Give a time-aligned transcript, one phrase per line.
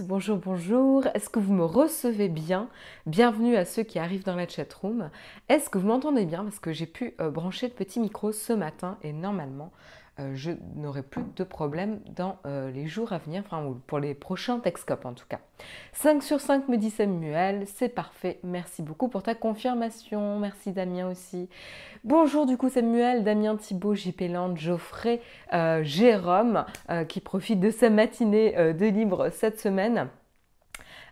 [0.00, 1.06] bonjour, bonjour.
[1.14, 2.68] Est-ce que vous me recevez bien?
[3.06, 5.10] Bienvenue à ceux qui arrivent dans la chatroom.
[5.48, 6.42] Est-ce que vous m'entendez bien?
[6.44, 9.72] Parce que j'ai pu euh, brancher le petit micro ce matin et normalement,
[10.34, 14.58] je n'aurai plus de problème dans euh, les jours à venir, enfin pour les prochains
[14.58, 15.40] Texcop en tout cas.
[15.92, 21.08] 5 sur 5 me dit Samuel, c'est parfait, merci beaucoup pour ta confirmation, merci Damien
[21.08, 21.48] aussi.
[22.04, 25.20] Bonjour du coup Samuel, Damien, Thibault, JP Land, Geoffrey,
[25.52, 26.64] euh, Jérôme
[27.08, 30.08] qui profite de sa matinée de libre cette semaine.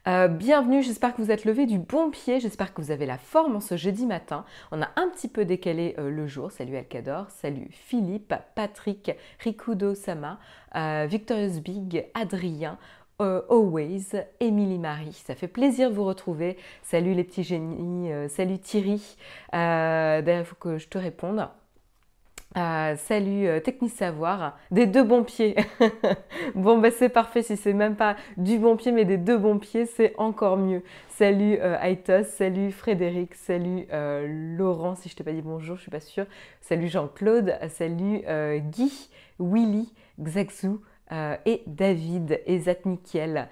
[0.07, 3.19] Euh, bienvenue, j'espère que vous êtes levé du bon pied, j'espère que vous avez la
[3.19, 4.45] forme en ce jeudi matin.
[4.71, 6.53] On a un petit peu décalé euh, le jour.
[6.53, 9.11] Salut Alcador, salut Philippe, Patrick,
[9.41, 10.39] Rikudo Sama,
[10.77, 12.79] euh, Victorious Big, Adrien,
[13.19, 15.13] Always, Émilie Marie.
[15.13, 16.57] Ça fait plaisir de vous retrouver.
[16.83, 19.17] Salut les petits génies, salut Thierry.
[19.53, 21.49] D'ailleurs, il faut que je te réponde.
[22.55, 25.55] Ah, salut euh, Technique Savoir, des deux bons pieds.
[26.55, 29.59] bon, bah c'est parfait, si c'est même pas du bon pied, mais des deux bons
[29.59, 30.83] pieds, c'est encore mieux.
[31.11, 35.83] Salut euh, Aitos, salut Frédéric, salut euh, Laurent, si je t'ai pas dit bonjour, je
[35.83, 36.25] suis pas sûre.
[36.63, 38.23] Salut Jean-Claude, salut
[38.71, 40.81] Guy, Willy, Xaxou
[41.45, 43.49] et David et Zatnikiel.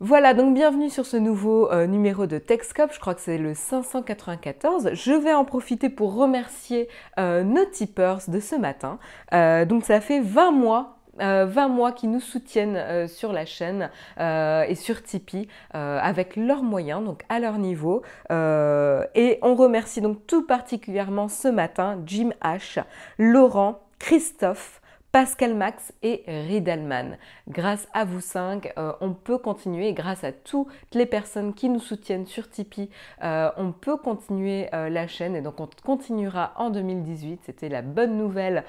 [0.00, 3.54] Voilà, donc bienvenue sur ce nouveau euh, numéro de Texcop, je crois que c'est le
[3.54, 4.90] 594.
[4.92, 8.98] Je vais en profiter pour remercier euh, nos tipeurs de ce matin.
[9.32, 14.74] Euh, donc ça fait 20 mois 20 mois qui nous soutiennent sur la chaîne et
[14.74, 18.02] sur Tipeee avec leurs moyens, donc à leur niveau.
[18.30, 22.84] et on remercie donc tout particulièrement ce matin Jim H,
[23.16, 27.16] Laurent, Christophe, Pascal Max et Riedelman.
[27.48, 31.80] Grâce à vous cinq, euh, on peut continuer, grâce à toutes les personnes qui nous
[31.80, 32.90] soutiennent sur Tipeee,
[33.22, 37.40] euh, on peut continuer euh, la chaîne et donc on continuera en 2018.
[37.46, 38.64] C'était la bonne nouvelle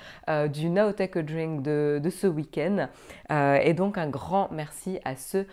[0.53, 2.87] du Now Drink de, de ce week-end.
[3.29, 5.45] et donc un grand merci à ceux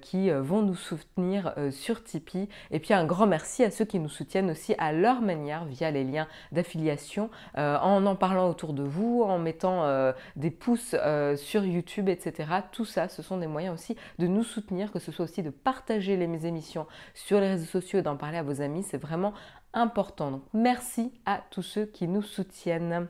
[0.00, 2.48] qui vont nous soutenir sur Tipeee.
[2.70, 5.90] Et puis un grand merci à ceux qui nous soutiennent aussi à leur manière via
[5.90, 11.64] les liens d'affiliation, en en parlant autour de vous, en mettant des pouces euh, sur
[11.64, 12.48] YouTube, etc.
[12.72, 15.50] Tout ça, ce sont des moyens aussi de nous soutenir, que ce soit aussi de
[15.50, 18.82] partager les, émissions sur les réseaux sociaux et d'en parler à vos amis.
[18.82, 19.32] C'est vraiment
[19.72, 20.30] important.
[20.30, 23.06] Donc merci à tous ceux qui nous soutiennent.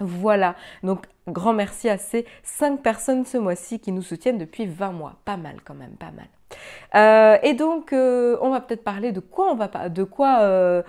[0.00, 4.92] Voilà, donc grand merci à ces 5 personnes ce mois-ci qui nous soutiennent depuis 20
[4.92, 5.16] mois.
[5.24, 6.26] Pas mal quand même, pas mal.
[6.94, 10.82] Euh, et donc, euh, on va peut-être parler de quoi on va de quoi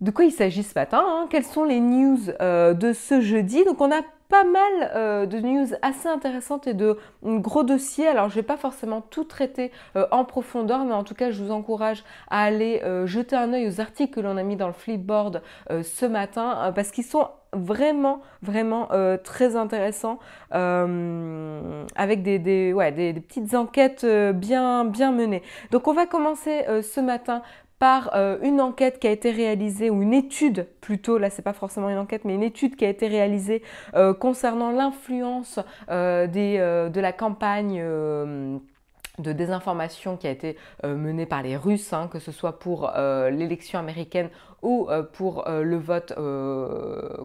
[0.00, 1.26] de quoi il s'agit ce matin, hein.
[1.30, 3.64] quelles sont les news de ce jeudi?
[3.64, 4.02] Donc on a
[4.32, 8.08] pas mal euh, de news assez intéressantes et de gros dossiers.
[8.08, 11.44] Alors je vais pas forcément tout traiter euh, en profondeur, mais en tout cas je
[11.44, 14.68] vous encourage à aller euh, jeter un œil aux articles que l'on a mis dans
[14.68, 18.88] le Flipboard ce matin parce qu'ils sont vraiment vraiment
[19.22, 20.18] très intéressants
[20.50, 25.42] avec des, ouais, des, petites enquêtes bien bien menées.
[25.70, 27.42] Donc on va commencer ce matin
[27.82, 31.52] par euh, une enquête qui a été réalisée, ou une étude plutôt, là c'est pas
[31.52, 33.60] forcément une enquête, mais une étude qui a été réalisée
[33.96, 35.58] euh, concernant l'influence
[35.90, 37.82] euh, de la campagne
[39.18, 43.80] de désinformation qui a été menée par les Russes, hein, que ce soit pour l'élection
[43.80, 44.30] américaine
[44.62, 46.14] ou pour le vote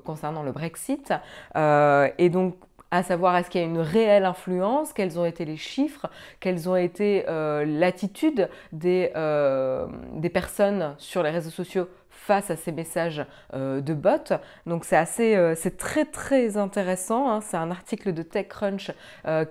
[0.03, 1.13] concernant le Brexit.
[1.55, 2.55] et donc
[2.91, 6.07] à savoir est-ce qu'il y a une réelle influence, quels ont été les chiffres,
[6.39, 12.55] quelles ont été euh, l'attitude des, euh, des personnes sur les réseaux sociaux face à
[12.55, 14.35] ces messages euh, de bots.
[14.65, 17.29] Donc c'est assez, c'est très très intéressant.
[17.29, 17.41] Hein.
[17.41, 18.91] C'est un article de TechCrunch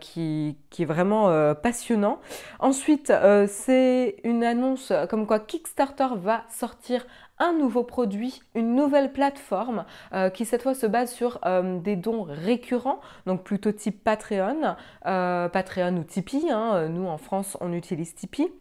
[0.00, 2.20] qui, qui, est vraiment passionnant.
[2.58, 3.12] Ensuite,
[3.46, 7.06] c'est une annonce comme quoi Kickstarter va sortir
[7.38, 11.96] un nouveau produit, une nouvelle plateforme euh, qui cette fois se base sur euh, des
[11.96, 14.76] dons récurrents, donc plutôt type Patreon,
[15.06, 16.50] euh, Patreon ou Tipeee.
[16.50, 16.88] Hein.
[16.88, 18.52] Nous en France on utilise Tipeee.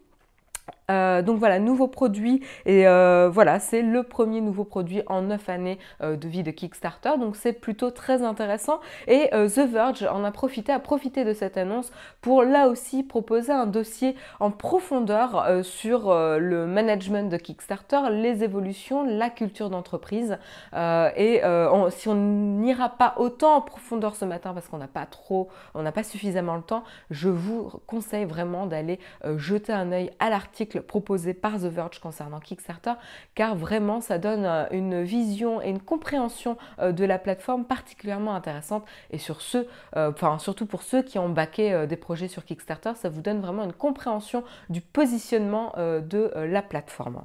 [0.90, 2.42] Euh, donc voilà, nouveau produit.
[2.64, 6.50] Et euh, voilà, c'est le premier nouveau produit en 9 années euh, de vie de
[6.50, 8.80] Kickstarter, donc c'est plutôt très intéressant.
[9.08, 13.52] Et The Verge en a profité, a profité de cette annonce pour là aussi proposer
[13.52, 20.38] un dossier en profondeur sur le management de Kickstarter, les évolutions, la culture d'entreprise.
[20.74, 21.42] Et
[21.90, 25.82] si on n'ira pas autant en profondeur ce matin parce qu'on n'a pas trop, on
[25.82, 28.98] n'a pas suffisamment le temps, je vous conseille vraiment d'aller
[29.36, 32.92] jeter un œil à l'article proposé par The Verge concernant Kickstarter,
[33.34, 38.34] car vraiment ça donne euh, une vision et une compréhension euh, de la plateforme particulièrement
[38.34, 38.84] intéressante.
[39.10, 42.92] Et sur ceux, euh, enfin surtout pour ceux qui ont backé des projets sur Kickstarter,
[42.96, 47.22] ça vous donne vraiment une compréhension du positionnement de la plateforme.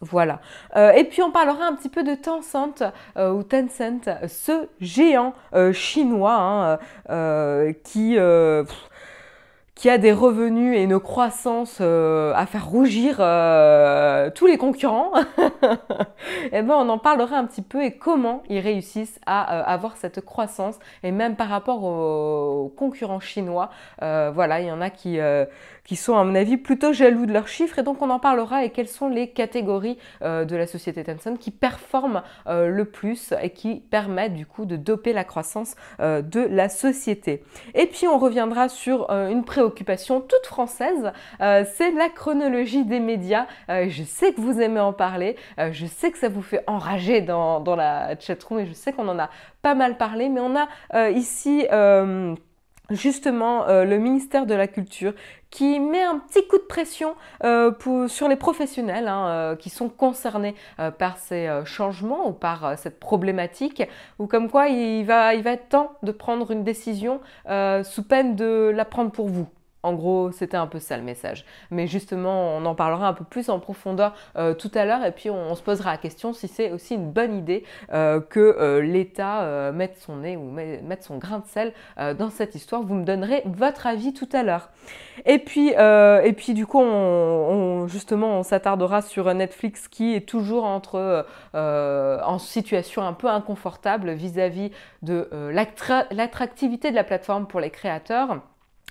[0.00, 0.40] Voilà.
[0.76, 2.82] et puis on parlera un petit peu de Tencent
[3.16, 5.34] ou Tencent, ce géant
[5.72, 6.78] chinois
[7.08, 8.16] hein, qui
[9.74, 15.10] qui a des revenus et une croissance euh, à faire rougir euh, tous les concurrents,
[16.52, 19.96] eh ben on en parlera un petit peu et comment ils réussissent à euh, avoir
[19.96, 20.78] cette croissance.
[21.02, 25.18] Et même par rapport aux, concurrents chinois, voilà, il y en a qui
[25.84, 27.78] qui sont à mon avis plutôt jaloux de leurs chiffres.
[27.78, 28.64] Et donc on en parlera.
[28.64, 33.80] Et quelles sont les catégories de la société Tencent qui performent le plus et qui
[33.80, 37.42] permettent du coup de doper la croissance de la société.
[37.74, 43.00] Et puis on reviendra sur une préoccupation occupation toute française, euh, c'est la chronologie des
[43.00, 43.46] médias.
[43.68, 46.62] Euh, je sais que vous aimez en parler, euh, je sais que ça vous fait
[46.68, 49.30] enrager dans, dans la chatroom et je sais qu'on en a
[49.62, 51.66] pas mal parlé, mais on a ici
[52.90, 55.14] justement le ministère de la Culture
[55.50, 57.14] qui met un petit coup de pression
[57.78, 60.54] pour, sur les professionnels hein, qui sont concernés
[60.98, 63.82] par ces changements ou par cette problématique,
[64.18, 68.84] ou comme quoi il va être temps de prendre une décision sous peine de la
[68.84, 69.48] prendre pour vous.
[69.84, 71.44] En gros, c'était un peu ça le message.
[71.70, 75.12] Mais justement, on en parlera un peu plus en profondeur euh, tout à l'heure et
[75.12, 78.80] puis on, se posera la question si c'est aussi une bonne idée euh, que euh,
[78.80, 81.74] l'État mette son nez ou mette son grain de sel
[82.16, 82.80] dans cette histoire.
[82.80, 84.70] Vous me donnerez votre avis tout à l'heure.
[85.26, 90.64] Et puis, et puis du coup, on, justement, on s'attardera sur Netflix qui est toujours
[90.64, 94.70] en situation un peu inconfortable vis-à-vis
[95.02, 98.40] de l'attractivité de la plateforme pour les créateurs.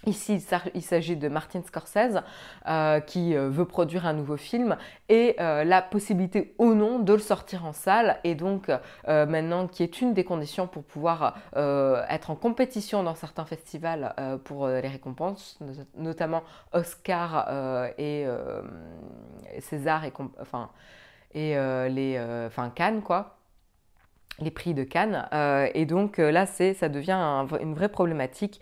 [0.05, 0.43] Ici,
[0.75, 2.21] il s'agit de Martin Scorsese
[2.67, 4.75] euh, qui euh, veut produire un nouveau film
[5.07, 8.69] et euh, la possibilité ou non de le sortir en salle et donc
[9.07, 14.13] maintenant qui est une des conditions pour pouvoir être en compétition dans certains festivals
[14.43, 15.59] pour les récompenses,
[15.97, 17.47] notamment Oscar
[17.97, 18.25] et
[19.59, 20.69] César et, enfin,
[21.33, 23.37] les, enfin Cannes quoi
[24.39, 25.27] les prix de Cannes.
[25.73, 28.61] et donc là, ça devient une vraie problématique.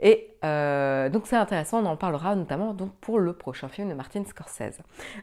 [0.00, 3.94] Et euh, donc c'est intéressant, on en parlera notamment donc pour le prochain film de
[3.94, 4.80] Martin Scorsese.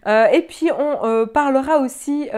[0.08, 2.30] Euh, et puis on euh, parlera aussi,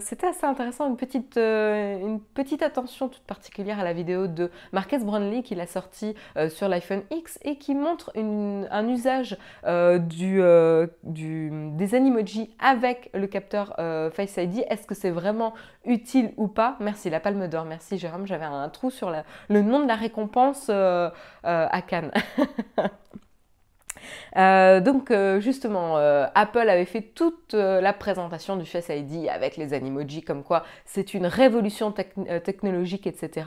[0.00, 4.98] c'était assez intéressant, une petite, une petite attention toute particulière à la vidéo de Marques
[5.00, 6.14] Brownlee qu'il a sorti
[6.48, 10.88] sur l'iPhone X et qui montre un usage des
[11.94, 13.74] animojis avec le capteur
[14.12, 14.64] Face ID.
[14.68, 15.54] Est-ce que c'est vraiment
[15.84, 16.76] utile ou pas?
[16.80, 19.12] Merci la palme d'or, merci Jérôme, j'avais un trou sur
[19.48, 22.12] le nom de la récompense à Cannes.
[24.36, 29.56] Euh, donc euh, justement, euh, Apple avait fait toute la présentation du Face ID avec
[29.56, 33.46] les animojis, comme quoi c'est une révolution technologique, etc.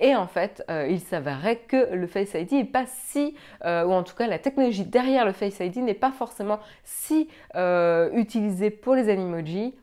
[0.00, 4.14] Et en fait, il s'avérait que le Face ID n'est pas si, ou en tout
[4.14, 9.74] cas la technologie derrière le Face ID n'est pas forcément si utilisée pour les animojis.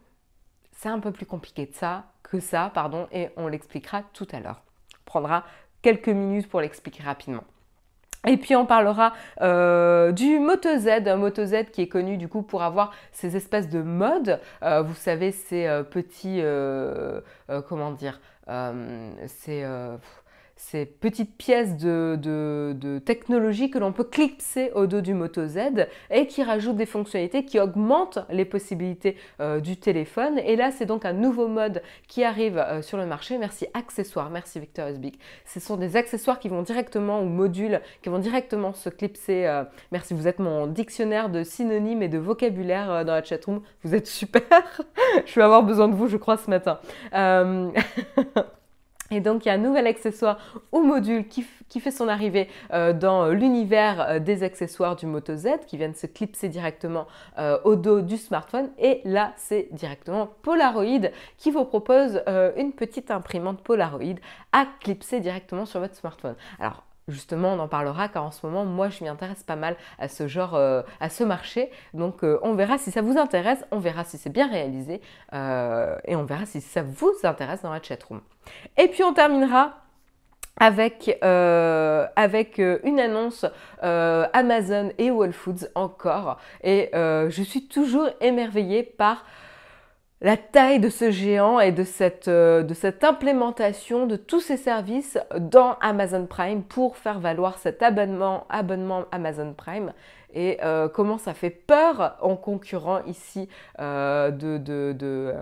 [0.71, 4.39] C'est un peu plus compliqué de ça, que ça, pardon, et on l'expliquera tout à
[4.39, 4.63] l'heure.
[5.05, 5.43] Prendra
[5.81, 7.43] quelques minutes pour l'expliquer rapidement.
[8.27, 12.27] Et puis on parlera euh, du Moto Z, un Moto Z qui est connu du
[12.27, 14.41] coup pour avoir ces espèces de modes.
[14.61, 16.41] Euh, vous savez, ces euh, petits,
[17.67, 18.19] comment dire,
[19.27, 19.63] c'est
[20.59, 26.27] ces petites pièces de, technologie que l'on peut clipser au dos du Moto Z et
[26.27, 30.37] qui rajoutent des fonctionnalités qui augmentent les possibilités euh, du téléphone.
[30.39, 33.37] Et là, c'est donc un nouveau mode qui arrive euh, sur le marché.
[33.37, 35.17] Merci accessoires, merci Victor Usbic.
[35.45, 39.47] Ce sont des accessoires qui vont directement, ou modules, qui vont directement se clipser.
[39.47, 39.63] Euh,
[39.93, 43.61] merci, vous êtes mon dictionnaire de synonymes et de vocabulaire dans la chatroom.
[43.83, 44.43] Vous êtes super.
[45.25, 46.79] je vais avoir besoin de vous, je crois, ce matin.
[49.11, 50.37] Et donc il y a un nouvel accessoire
[50.71, 51.43] ou module qui,
[51.79, 56.07] fait son arrivée euh, dans l'univers euh, des accessoires du Moto Z qui viennent se
[56.07, 58.69] clipser directement euh, au dos du smartphone.
[58.77, 62.21] Et là c'est directement Polaroid qui vous propose
[62.57, 64.19] une petite imprimante Polaroid
[64.51, 66.35] à clipser directement sur votre smartphone.
[67.09, 70.07] Justement, on en parlera car en ce moment, moi, je m'y intéresse pas mal à
[70.07, 71.71] ce genre, euh, à ce marché.
[71.93, 75.01] Donc, euh, on verra si ça vous intéresse, on verra si c'est bien réalisé
[75.33, 78.21] euh, et on verra si ça vous intéresse dans la chatroom.
[78.77, 79.79] Et puis, on terminera
[80.61, 83.45] avec, une annonce
[83.81, 86.37] Amazon et Whole Foods encore.
[86.63, 89.23] Et je suis toujours émerveillée par
[90.21, 94.57] la taille de ce géant et de cette, euh, de cette implémentation de tous ces
[94.57, 99.93] services dans Amazon Prime pour faire valoir cet abonnement, abonnement Amazon Prime.
[100.33, 103.47] Et euh, comment ça fait peur en concurrent ici
[103.79, 105.33] euh, de, de,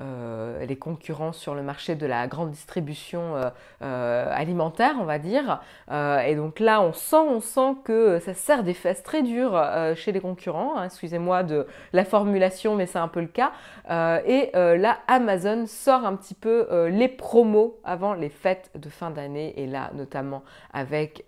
[0.00, 3.34] les concurrents sur le marché de la grande distribution
[3.80, 5.60] alimentaire, on va dire.
[5.90, 9.62] et donc là, on sent, on sent que ça sert des fesses très dures
[9.96, 10.76] chez les concurrents.
[10.76, 10.84] Hein.
[10.84, 13.52] Excusez-moi de la formulation, mais c'est un peu le cas.
[14.24, 19.54] et là, Amazon sort un petit peu les promos avant les fêtes de fin d'année.
[19.60, 20.42] Et là, notamment
[20.72, 21.24] avec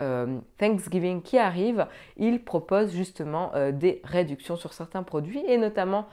[0.58, 1.86] Thanksgiving qui arrive,
[2.16, 6.06] il propose justement des réductions sur certains produits et notamment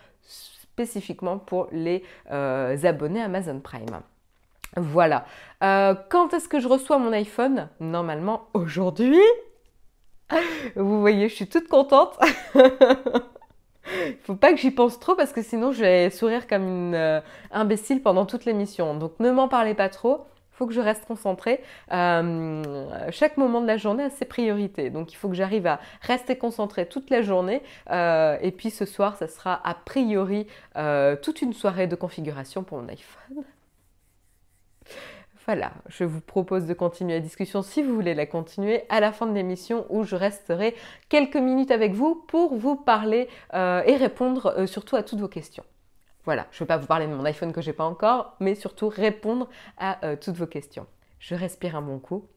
[0.80, 4.00] spécifiquement pour les euh, abonnés Amazon Prime.
[4.78, 5.26] Voilà.
[5.62, 7.68] Euh, quand est-ce que je reçois mon iPhone?
[7.82, 9.20] Normalement aujourd'hui.
[10.78, 12.18] Vous voyez, je suis toute contente.
[12.56, 16.96] Il faut pas que j'y pense trop parce que sinon je vais sourire comme une
[16.96, 17.20] euh,
[17.52, 18.96] imbécile pendant toute l'émission.
[18.96, 20.28] Donc ne m'en parlez pas trop
[20.60, 21.62] faut que je reste concentrée.
[21.94, 24.90] Euh, chaque moment de la journée a ses priorités.
[24.90, 27.64] Donc il faut que j'arrive à rester concentrée toute la journée.
[27.92, 32.64] Euh, et puis ce soir, ça sera a priori euh, toute une soirée de configuration
[32.64, 33.46] pour mon iPhone.
[35.46, 39.14] Voilà, je vous propose de continuer la discussion si vous voulez la continuer à la
[39.14, 40.76] fin de l'émission où je resterai
[41.08, 45.64] quelques minutes avec vous pour vous parler et répondre surtout à toutes vos questions.
[46.26, 48.56] Voilà, je ne vais pas vous parler de mon iPhone que j'ai pas encore, mais
[48.56, 50.86] surtout répondre à euh, toutes vos questions.
[51.20, 52.28] Je respire un bon coup.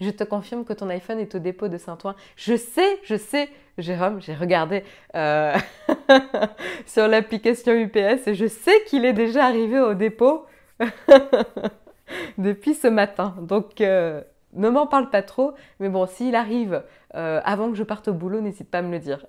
[0.00, 2.14] Je te confirme que ton iPhone est au dépôt de Saint-Ouen.
[2.34, 3.48] Je sais, je sais,
[3.78, 5.56] Jérôme, j'ai regardé euh,
[6.86, 10.46] sur l'application UPS et je sais qu'il est déjà arrivé au dépôt
[12.38, 13.36] depuis ce matin.
[13.40, 14.22] Donc, euh,
[14.54, 16.82] ne m'en parle pas trop, mais bon, s'il arrive
[17.14, 19.24] euh, avant que je parte au boulot, n'hésite pas à me le dire.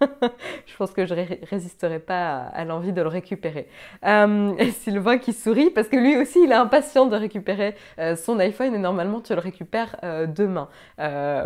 [0.00, 3.68] je pense que je ne résisterai pas à, l'envie de le récupérer.
[4.04, 8.16] Euh, et Sylvain qui sourit parce que lui aussi, il est impatient de récupérer euh,
[8.16, 9.96] son iPhone et normalement, tu le récupères
[10.34, 10.68] demain.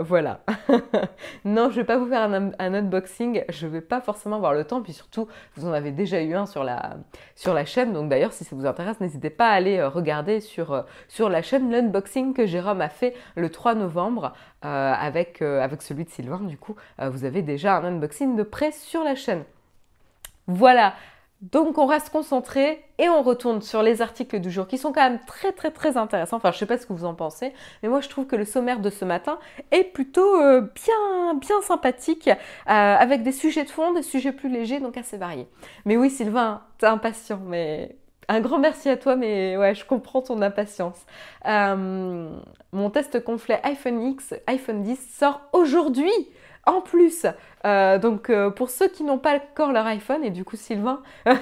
[0.00, 0.40] voilà.
[1.44, 3.44] non, je vais pas vous faire un, unboxing.
[3.48, 4.82] Je vais pas forcément avoir le temps.
[4.82, 6.96] Puis surtout, vous en avez déjà eu un sur la,
[7.34, 7.92] sur la chaîne.
[7.92, 11.70] Donc d'ailleurs, si ça vous intéresse, n'hésitez pas à aller regarder sur, sur la chaîne
[11.70, 16.76] l'unboxing que Jérôme a fait le 3 novembre avec, avec celui de Sylvain, du coup,
[17.00, 19.44] euh, vous avez déjà un unboxing de près sur la chaîne.
[20.46, 20.94] Voilà,
[21.40, 25.08] donc on reste concentré et on retourne sur les articles du jour qui sont quand
[25.08, 26.36] même très très très intéressants.
[26.36, 28.44] Enfin je sais pas ce que vous en pensez, mais moi je trouve que le
[28.44, 29.38] sommaire de ce matin
[29.70, 32.32] est plutôt euh, bien bien sympathique euh,
[32.66, 35.48] avec des sujets de fond, des sujets plus légers donc assez variés.
[35.86, 37.96] Mais oui Sylvain, t'es impatient, mais
[38.30, 41.04] un grand merci à toi, mais ouais, je comprends ton impatience.
[41.46, 42.30] Euh,
[42.72, 46.12] mon test complet iPhone X, iPhone 10 sort aujourd'hui
[46.64, 47.26] en plus.
[47.66, 51.02] Euh, donc euh, pour ceux qui n'ont pas encore leur iPhone, et du coup Sylvain,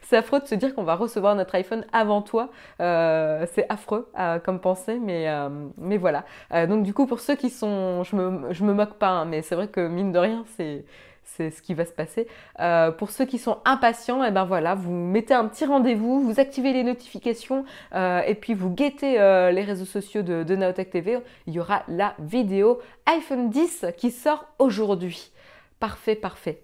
[0.00, 2.48] c'est affreux de se dire qu'on va recevoir notre iPhone avant toi.
[2.78, 4.10] c'est affreux
[4.44, 5.28] comme pensée, mais,
[5.76, 6.24] mais voilà.
[6.68, 9.42] donc du coup pour ceux qui sont, je me, je me moque pas, hein, mais
[9.42, 10.86] c'est vrai que mine de rien, c'est
[11.36, 12.26] c'est ce qui va se passer.
[12.60, 16.20] Euh, pour ceux qui sont impatients, et eh ben voilà, vous mettez un petit rendez-vous,
[16.20, 17.64] vous activez les notifications
[17.94, 21.18] euh, et puis vous guettez euh, les réseaux sociaux de, Naotech TV.
[21.46, 25.32] Il y aura la vidéo iPhone 10 qui sort aujourd'hui.
[25.80, 26.62] Parfait, parfait.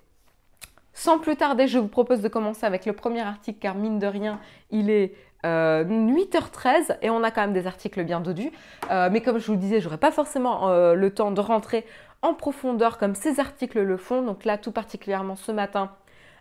[0.92, 4.06] Sans plus tarder, je vous propose de commencer avec le premier article car mine de
[4.06, 8.50] rien, il est 8h13 et on a quand même des articles bien dodus.
[8.90, 11.84] mais comme je vous le disais, j'aurais pas forcément le temps de rentrer
[12.22, 14.22] en profondeur comme ces articles le font.
[14.22, 15.92] Donc là, tout particulièrement ce matin,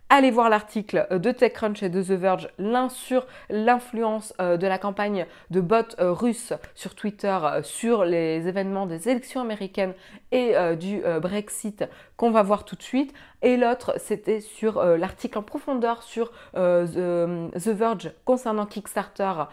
[0.09, 4.77] Allez voir l'article de TechCrunch et de The Verge, l'un sur l'influence euh, de la
[4.77, 9.93] campagne de bots euh, russes sur Twitter euh, sur les événements des élections américaines
[10.31, 11.85] et du Brexit
[12.17, 13.13] qu'on va voir tout de suite.
[13.41, 19.45] Et l'autre, c'était sur l'article en profondeur sur The, Verge concernant Kickstarter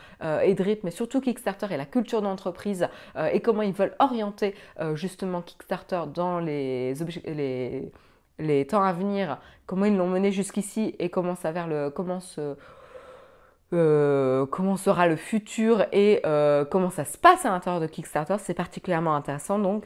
[0.43, 2.89] et Drip, mais surtout Kickstarter et la culture d'entreprise
[3.33, 4.57] et comment ils veulent orienter
[4.95, 6.95] justement Kickstarter dans les,
[7.25, 7.93] les
[8.39, 12.19] les temps à venir, comment ils l'ont mené jusqu'ici et comment, le, comment,
[13.73, 18.37] euh, comment sera le futur et euh, comment ça se passe à l'intérieur de Kickstarter,
[18.39, 19.59] c'est particulièrement intéressant.
[19.59, 19.85] Donc,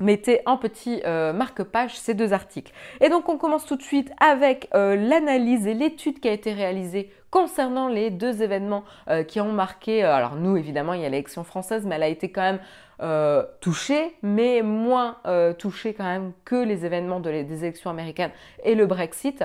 [0.00, 2.72] mettez en petit euh, marque-page ces deux articles.
[3.00, 7.10] Et donc, on commence tout de suite avec l'analyse et l'étude qui a été réalisée
[7.30, 8.84] concernant les deux événements
[9.26, 10.02] qui ont marqué.
[10.02, 12.60] alors, nous, évidemment, il y a l'élection française, mais elle a été quand même
[13.00, 18.32] euh, touché, mais moins euh, touché quand même que les événements des élections américaines
[18.64, 19.44] et le Brexit.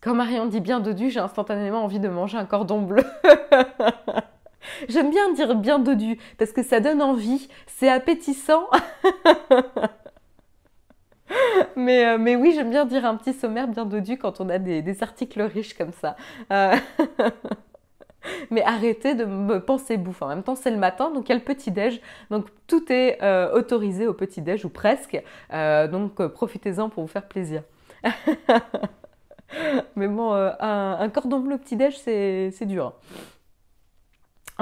[0.00, 3.04] Comme Marion dit bien dodu, j'ai instantanément envie de manger un cordon bleu.
[4.88, 8.68] J'aime bien dire bien dodu parce que ça donne envie, c'est appétissant.
[11.76, 14.58] mais, euh, mais oui, j'aime bien dire un petit sommaire bien dodu quand on a
[14.58, 16.16] des, articles riches comme ça.
[18.50, 20.22] mais arrêtez de me penser bouffe.
[20.22, 22.00] En même temps, c'est le matin, donc il y a le petit-déj.
[22.30, 25.22] Donc tout est euh, autorisé au petit-déj, ou presque.
[25.52, 27.62] Euh, donc euh, profitez-en pour vous faire plaisir.
[29.96, 32.94] Mais bon, un, cordon bleu petit-déj, c'est dur.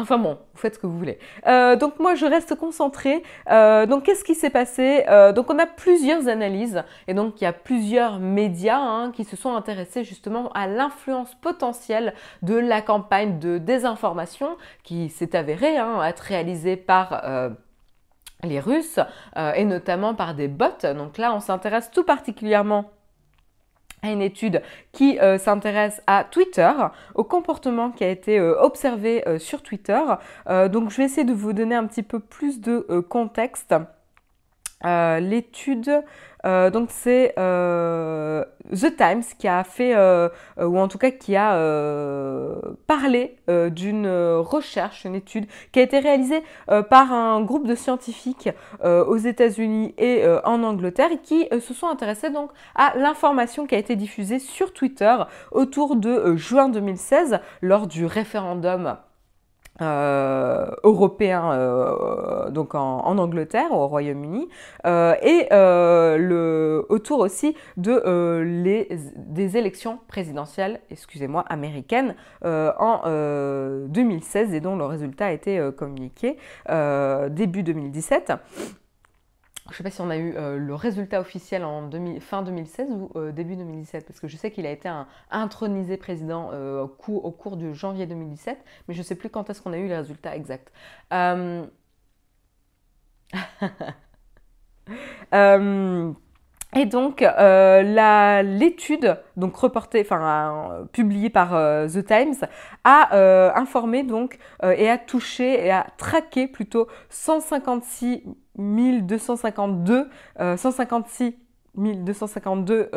[0.01, 1.19] Enfin bon, vous faites ce que vous voulez.
[1.47, 3.23] Euh, donc moi, je reste concentrée.
[3.51, 5.05] Euh, donc qu'est-ce qui s'est passé?
[5.09, 9.25] Euh, Donc on a plusieurs analyses et donc il y a plusieurs médias hein, qui
[9.25, 15.77] se sont intéressés justement à l'influence potentielle de la campagne de désinformation qui s'est avérée
[15.77, 17.23] hein, être réalisée par
[18.43, 19.01] les Russes
[19.37, 20.67] et notamment par des bots.
[20.95, 22.91] Donc là, on s'intéresse tout particulièrement
[24.03, 26.73] à une étude qui euh, s'intéresse à Twitter,
[27.15, 30.01] au comportement qui a été euh, observé euh, sur Twitter.
[30.71, 33.75] donc je vais essayer de vous donner un petit peu plus de contexte.
[34.83, 36.03] L'étude
[36.45, 40.29] euh, donc c'est euh, The Times qui a fait, euh,
[40.59, 41.51] ou en tout cas qui a
[42.87, 46.43] parlé d'une recherche, une étude qui a été réalisée
[46.89, 48.49] par un groupe de scientifiques
[48.83, 53.97] aux États-Unis et en Angleterre qui se sont intéressés donc à l'information qui a été
[53.97, 55.17] diffusée sur Twitter
[55.51, 58.97] autour de juin 2016 lors du référendum
[59.83, 64.49] euh, européen euh, donc en, Angleterre au Royaume-Uni
[64.87, 65.47] euh, et
[66.89, 73.01] autour aussi des élections présidentielles excusez-moi américaines en
[73.89, 76.37] 2016 et dont le résultat a été communiqué
[77.31, 78.33] début 2017
[79.67, 81.89] je ne sais pas si on a eu euh, le résultat officiel en
[82.21, 84.91] fin 2016 ou euh, début 2017, parce que je sais qu'il a été
[85.31, 89.63] intronisé président euh, au, cours, du janvier 2017, mais je ne sais plus quand est-ce
[89.63, 90.73] qu'on a eu les résultats exacts.
[96.77, 102.47] Et donc l'étude, donc reportée, enfin publiée par The Times,
[102.85, 108.23] a informé donc et a touché et a traqué plutôt 156
[108.57, 110.09] 1252,
[110.57, 111.35] 156
[111.77, 112.91] 1252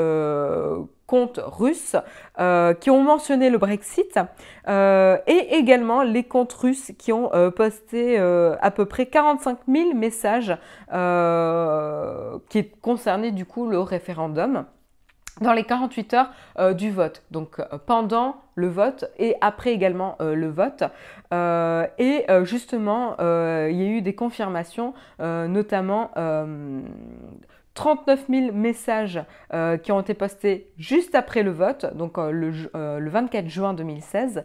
[1.05, 1.95] comptes russes
[2.39, 4.19] euh, qui ont mentionné le Brexit
[4.67, 9.93] euh, et également les comptes russes qui ont euh, posté à peu près 45 000
[9.93, 10.57] messages
[12.49, 14.65] qui concernaient du coup le référendum
[15.41, 20.15] dans les 48 heures euh, du vote, donc euh, pendant le vote et après également
[20.21, 20.83] euh, le vote.
[21.97, 26.11] et justement, il y a eu des confirmations, notamment
[27.73, 29.19] 39 000 messages
[29.53, 33.73] euh, qui ont été postés juste après le vote, donc euh, le, 24 euh, juin
[33.73, 34.43] 2016,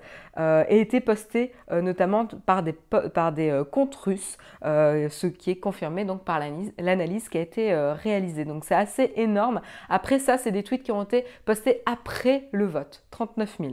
[0.68, 6.24] et été postés notamment par des, par des comptes russes, ce qui est confirmé donc
[6.24, 6.40] par
[6.78, 8.44] l'analyse qui a été réalisée.
[8.44, 9.60] Donc c'est assez énorme.
[9.88, 13.72] Après ça, c'est des tweets qui ont été postés après le vote, 39 000.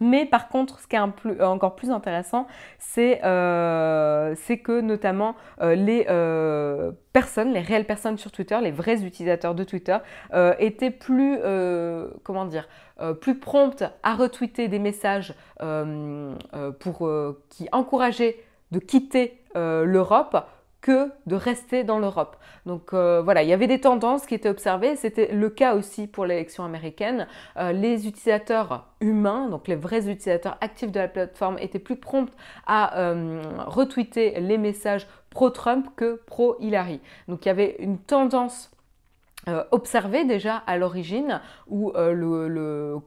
[0.00, 2.46] Mais par contre, ce qui est euh, encore plus intéressant,
[2.78, 6.04] c'est euh, que notamment euh, les
[7.12, 9.98] personnes, les réelles personnes sur Twitter, les vrais utilisateurs de Twitter,
[10.58, 11.38] étaient plus,
[12.22, 12.68] comment dire,
[13.20, 15.34] plus promptes à retweeter des messages
[17.50, 18.36] qui encourageaient
[18.72, 20.36] de quitter l'Europe
[20.86, 22.36] que de rester dans l'Europe.
[22.64, 26.06] Donc euh, voilà, il y avait des tendances qui étaient observées, c'était le cas aussi
[26.06, 27.26] pour l'élection américaine.
[27.56, 32.30] Euh, les utilisateurs humains, donc les vrais utilisateurs actifs de la plateforme, étaient plus prompts
[32.68, 37.00] à euh, retweeter les messages pro-Trump que pro-Hillary.
[37.26, 38.70] Donc il y avait une tendance
[39.70, 42.98] observée déjà à l'origine où le, le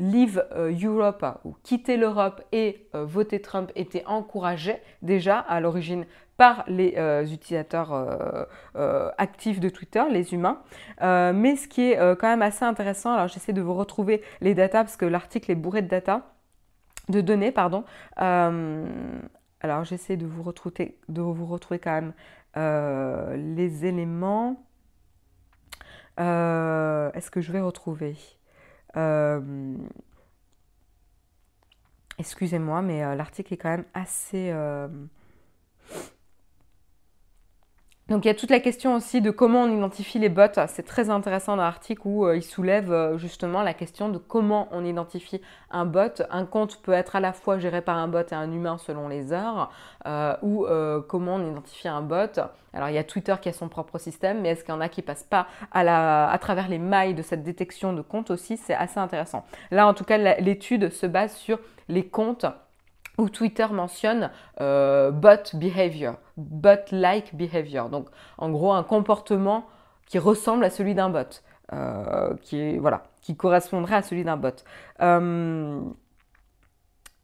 [0.00, 0.44] Leave
[0.82, 6.06] Europe ou quitter l'Europe et voter Trump était encouragé déjà à l'origine
[6.40, 10.62] par les euh, utilisateurs euh, euh, actifs de Twitter, les humains.
[11.02, 14.84] mais ce qui est quand même assez intéressant, alors j'essaie de vous retrouver les datas
[14.84, 16.00] parce que l'article est bourré de
[17.10, 17.84] de données, pardon.
[18.16, 22.14] alors j'essaie de vous retrouver, de vous retrouver quand même
[23.36, 24.64] les éléments.
[26.16, 28.16] Est-ce que je vais retrouver?
[32.18, 34.52] Excusez-moi, mais l'article est quand même assez...
[38.10, 40.42] Donc il y a toute la question aussi de comment on identifie les bots.
[40.66, 44.66] C'est très intéressant dans l'article où euh, il soulève euh, justement la question de comment
[44.72, 46.20] on identifie un bot.
[46.28, 49.06] Un compte peut être à la fois géré par un bot et un humain selon
[49.06, 49.70] les heures,
[50.06, 50.66] euh, ou
[51.06, 52.40] comment on identifie un bot.
[52.74, 54.80] Alors il y a Twitter qui a son propre système, mais est-ce qu'il y en
[54.80, 58.56] a qui passent pas à, à travers les mailles de cette détection de comptes aussi?
[58.56, 59.44] C'est assez intéressant.
[59.70, 62.46] Là en tout cas l'étude se base sur les comptes
[63.28, 64.30] Twitter mentionne
[64.60, 67.88] euh, bot behavior, bot-like behavior.
[67.88, 69.66] Donc en gros un comportement
[70.06, 74.64] qui ressemble à celui d'un bot, euh, qui, voilà, qui correspondrait à celui d'un bot.
[75.00, 75.80] Euh,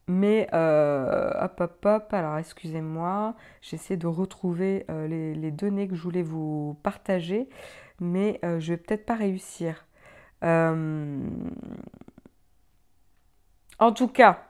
[0.09, 6.23] mais hop hop hop, alors excusez-moi, j'essaie de retrouver les, les, données que je voulais
[6.23, 7.49] vous partager,
[7.99, 9.85] mais je vais peut-être pas réussir.
[10.41, 10.71] en
[13.93, 14.46] tout cas,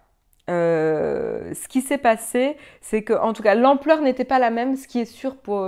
[0.48, 4.76] ce qui s'est passé, c'est que, en tout cas, l'ampleur n'était pas la même.
[4.76, 5.66] Ce qui est sûr pour,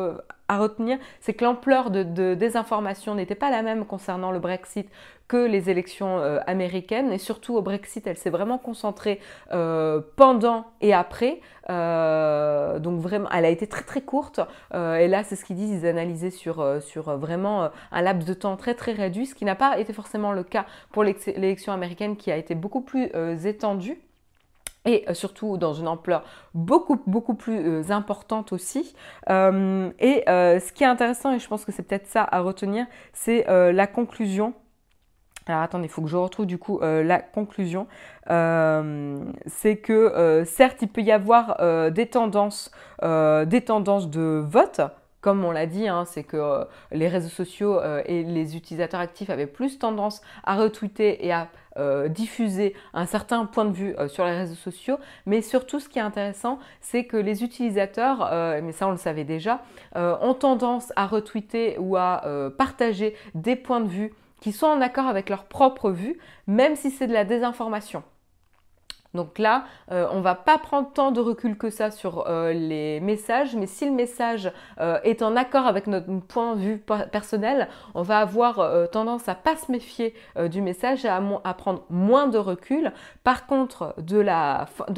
[0.50, 4.90] à retenir, c'est que l'ampleur de, de désinformation n'était pas la même concernant le Brexit
[5.30, 7.14] que les élections euh, américaines.
[7.14, 9.22] Et surtout au Brexit, elle s'est vraiment concentrée
[9.54, 11.40] euh, pendant et après.
[11.70, 14.42] Euh, donc vraiment, elle a été très très courte.
[14.74, 18.58] et là, c'est ce qu'ils disent, ils analysaient sur, sur vraiment un laps de temps
[18.58, 22.32] très très réduit, ce qui n'a pas été forcément le cas pour l'élection américaine qui
[22.32, 23.12] a été beaucoup plus
[23.46, 24.00] étendue
[24.90, 26.24] et euh, surtout dans une ampleur
[26.56, 28.96] beaucoup beaucoup plus euh, importante aussi.
[29.30, 32.86] Euh, et ce qui est intéressant, et je pense que c'est peut-être ça à retenir,
[33.14, 34.54] c'est la conclusion.
[35.48, 37.88] Alors attendez, il faut que je retrouve du coup la conclusion.
[38.28, 41.58] c'est que certes, il peut y avoir
[41.92, 42.72] des tendances,
[43.02, 44.82] des tendances de vote,
[45.22, 49.48] comme on l'a dit, hein, c'est que les réseaux sociaux et les utilisateurs actifs avaient
[49.48, 54.26] plus tendance à retweeter et à euh, diffuser un certain point de vue euh, sur
[54.26, 58.74] les réseaux sociaux, mais surtout ce qui est intéressant, c'est que les utilisateurs, euh, mais
[58.74, 59.62] ça on le savait déjà,
[59.96, 62.24] ont tendance à retweeter ou à
[62.58, 66.92] partager des points de vue qui sont en accord avec leur propre vue, même si
[66.92, 68.04] c'est de la désinformation.
[69.14, 73.00] Donc là, euh, on va pas prendre tant de recul que ça sur euh, les
[73.00, 76.78] messages, mais si le message euh, est en accord avec notre point de vue
[77.12, 80.14] personnel, on va avoir tendance à pas se méfier
[80.50, 82.92] du message et à, à, prendre moins de recul.
[83.24, 84.20] Par contre, de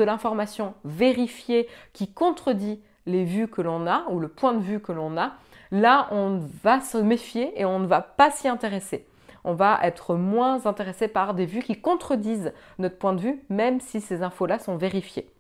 [0.04, 4.92] l'information vérifiée qui contredit les vues que l'on a ou le point de vue que
[4.92, 5.34] l'on a,
[5.72, 9.08] là, on va se méfier et on ne va pas s'y intéresser
[9.44, 13.80] on va être moins intéressé par des vues qui contredisent notre point de vue, même
[13.80, 15.32] si ces infos-là sont vérifiées.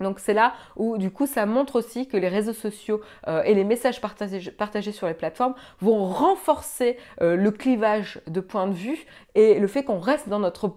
[0.00, 3.54] Donc c'est là où du coup ça montre aussi que les réseaux sociaux euh, et
[3.54, 9.06] les messages partagés, sur les plateformes vont renforcer euh, le clivage de point de vue
[9.34, 10.68] et le fait qu'on reste dans notre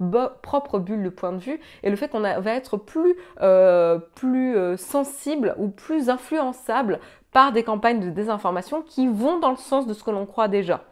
[0.41, 4.77] propre bulle de point de vue et le fait qu'on va être plus, euh, plus
[4.77, 6.99] sensible ou plus influençable
[7.31, 10.47] par des campagnes de désinformation qui vont dans le sens de ce que l'on croit
[10.47, 10.83] déjà.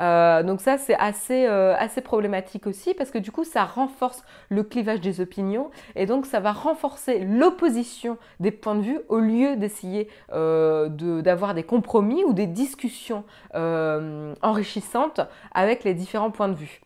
[0.00, 4.24] Euh, donc ça, c'est assez, euh, assez problématique aussi parce que du coup, ça renforce
[4.48, 9.18] le clivage des opinions et donc ça va renforcer l'opposition des points de vue au
[9.18, 13.24] lieu d'essayer euh, d'avoir des compromis ou des discussions
[13.54, 15.20] enrichissantes
[15.52, 16.80] avec les différents points de vue.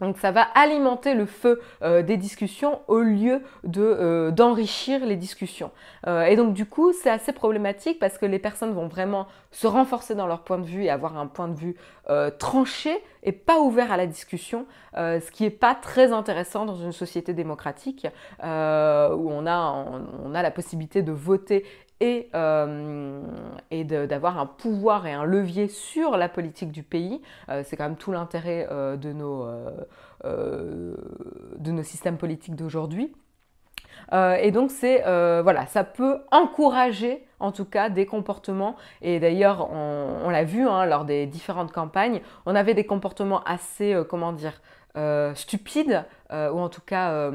[0.00, 5.16] Donc ça va alimenter le feu euh, des discussions au lieu de, euh, d'enrichir les
[5.16, 5.70] discussions.
[6.06, 9.66] Euh, et donc du coup c'est assez problématique parce que les personnes vont vraiment se
[9.66, 11.76] renforcer dans leur point de vue et avoir un point de vue
[12.38, 16.92] tranché et pas ouvert à la discussion, ce qui n'est pas très intéressant dans une
[16.92, 18.06] société démocratique
[18.42, 19.84] où on a,
[20.24, 21.64] on a la possibilité de voter
[22.00, 23.20] et, euh,
[23.70, 27.20] et d'avoir un pouvoir et un levier sur la politique du pays.
[27.48, 29.46] Euh, c'est quand même tout l'intérêt euh, de, nos,
[30.24, 33.12] de nos systèmes politiques d'aujourd'hui.
[34.12, 35.02] et donc c'est
[35.42, 38.76] voilà, ça peut encourager en tout cas des comportements.
[39.02, 43.96] Et d'ailleurs, on, l'a vu hein, lors des différentes campagnes, on avait des comportements assez,
[44.08, 44.60] comment dire,
[45.34, 47.30] stupides ou en tout cas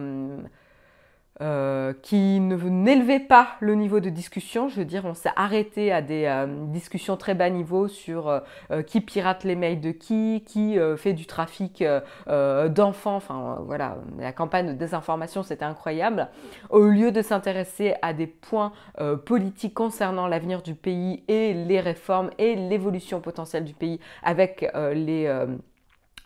[1.41, 4.69] euh, qui n'élevait pas le niveau de discussion.
[4.69, 8.84] Je veux dire, on s'est arrêté à des euh, discussions très bas niveau sur euh,
[8.84, 11.84] qui pirate les mails de qui, qui fait du trafic
[12.28, 13.15] d'enfants.
[13.15, 16.30] Enfin, voilà, la campagne de désinformation, c'était incroyable.
[16.69, 18.72] Au lieu de s'intéresser à des points
[19.26, 25.28] politiques concernant l'avenir du pays et les réformes et l'évolution potentielle du pays avec les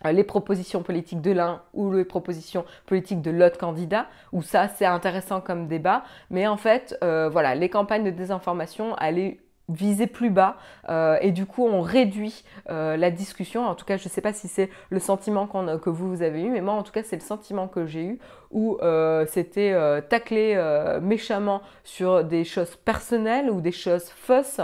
[0.04, 4.86] les propositions politiques de l'un ou les propositions politiques de l'autre candidat, où ça c'est
[4.86, 9.38] intéressant comme débat, mais en fait, euh, voilà, les campagnes de désinformation allaient
[9.70, 10.56] viser plus bas
[10.88, 13.66] euh, et du coup on réduit la discussion.
[13.66, 16.40] En tout cas, je ne sais pas si c'est le sentiment que vous, vous avez
[16.42, 18.18] eu, mais moi en tout cas c'est le sentiment que j'ai eu
[18.50, 18.78] où
[19.26, 19.76] c'était
[20.08, 20.56] taclé
[21.02, 24.62] méchamment sur des choses personnelles ou des choses fausses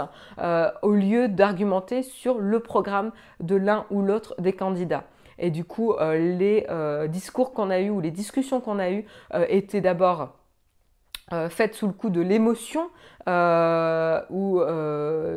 [0.81, 5.03] au lieu d'argumenter sur le programme de l'un ou l'autre des candidats.
[5.37, 8.91] Et du coup, euh, les euh, discours qu'on a eus ou les discussions qu'on a
[8.91, 10.35] eues euh, étaient d'abord
[11.49, 12.91] faites sous le coup de l'émotion
[13.25, 14.61] ou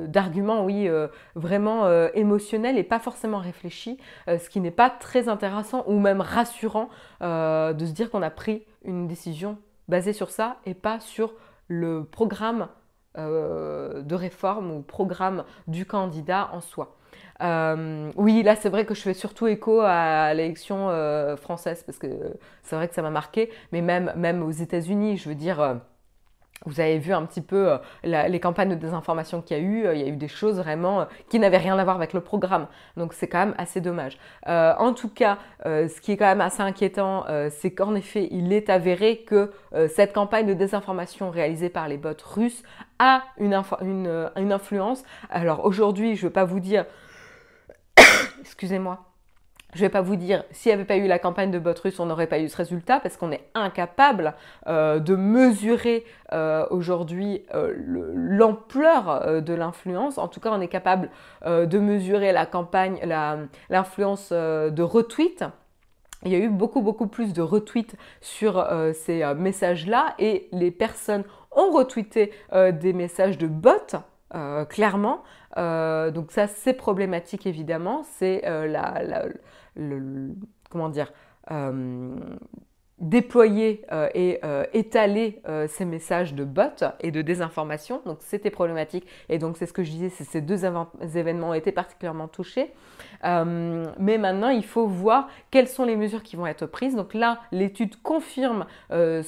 [0.06, 0.86] d'arguments, oui,
[1.34, 6.90] vraiment émotionnels et pas forcément réfléchis, ce qui n'est pas très intéressant ou même rassurant
[7.22, 9.56] de se dire qu'on a pris une décision
[9.88, 11.32] basée sur ça et pas sur
[11.68, 12.68] le programme
[13.16, 16.98] de réforme ou programme du candidat en soi.
[17.40, 21.98] Euh, oui, là, c'est vrai que je fais surtout écho à l'élection euh, française parce
[21.98, 22.08] que
[22.62, 23.50] c'est vrai que ça m'a marqué.
[23.72, 25.80] Mais même, même aux États-Unis, je veux dire,
[26.66, 27.78] vous avez vu un petit peu euh,
[28.28, 29.86] les campagnes de désinformation qu'il y a eu.
[29.86, 32.12] Euh, il y a eu des choses vraiment euh, qui n'avaient rien à voir avec
[32.12, 32.66] le programme.
[32.96, 34.18] Donc c'est quand même assez dommage.
[34.46, 38.70] en tout cas, ce qui est quand même assez inquiétant, c'est qu'en effet, il est
[38.70, 39.50] avéré que
[39.88, 42.62] cette campagne de désinformation réalisée par les bots russes
[42.98, 43.62] a une,
[44.36, 45.04] une influence.
[45.30, 46.84] Alors aujourd'hui, je ne vais pas vous dire...
[48.40, 49.08] Excusez-moi
[49.74, 51.74] je ne vais pas vous dire, s'il n'y avait pas eu la campagne de bots
[51.82, 54.34] russe, on n'aurait pas eu ce résultat parce qu'on est incapable
[54.66, 57.74] euh, de mesurer euh, aujourd'hui euh,
[58.14, 60.16] l'ampleur de l'influence.
[60.16, 61.10] En tout cas, on est capable
[61.44, 62.98] de mesurer la campagne,
[63.68, 65.44] l'influence de retweet.
[66.24, 71.24] Il y a eu beaucoup, beaucoup plus de retweets sur ces messages-là et les personnes
[71.52, 73.98] ont retweeté des messages de bots.
[74.68, 75.22] clairement.
[75.58, 78.04] Donc ça, c'est problématique évidemment.
[78.04, 79.26] C'est la,
[79.76, 80.34] le,
[80.70, 81.12] comment dire,
[81.50, 82.16] euh,
[82.98, 88.02] déployer euh, et euh, étaler ces messages de bots et de désinformation.
[88.04, 91.70] Donc c'était problématique et donc c'est ce que je disais, ces deux événements ont été
[91.70, 92.72] particulièrement touchés.
[93.22, 96.96] mais maintenant il faut voir quelles sont les mesures qui vont être prises.
[96.96, 99.22] Donc là l'étude confirme ce,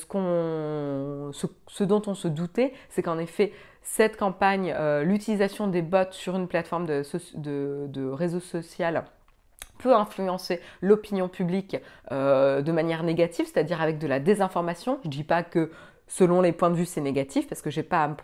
[1.68, 6.48] ce, dont on se doutait, c'est qu'en effet cette campagne, l'utilisation des bots sur une
[6.48, 9.04] plateforme de réseau social
[9.80, 11.76] peut influencer l'opinion publique
[12.12, 14.98] euh, de manière négative, c'est-à-dire avec de la désinformation.
[15.02, 15.70] Je ne dis pas que
[16.06, 18.16] selon les points de vue c'est négatif, parce que je n'ai pas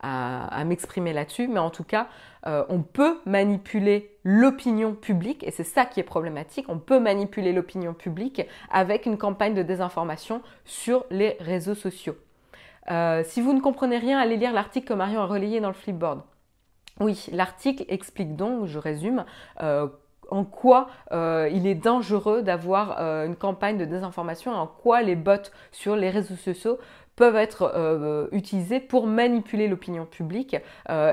[0.00, 2.08] à, m'exprimer là-dessus, mais en tout cas,
[2.46, 7.52] euh, on peut manipuler l'opinion publique, et c'est ça qui est problématique, on peut manipuler
[7.52, 12.16] l'opinion publique avec une campagne de désinformation sur les réseaux sociaux.
[12.90, 15.74] Euh, si vous ne comprenez rien, allez lire l'article que Marion a relayé dans le
[15.74, 16.22] Flipboard.
[17.00, 19.24] Oui, l'article explique donc, je résume,
[20.30, 25.16] en quoi euh, il est dangereux d'avoir euh, une campagne de désinformation en quoi les
[25.16, 26.78] bots sur les réseaux sociaux
[27.16, 30.56] peuvent être euh, utilisés pour manipuler l'opinion publique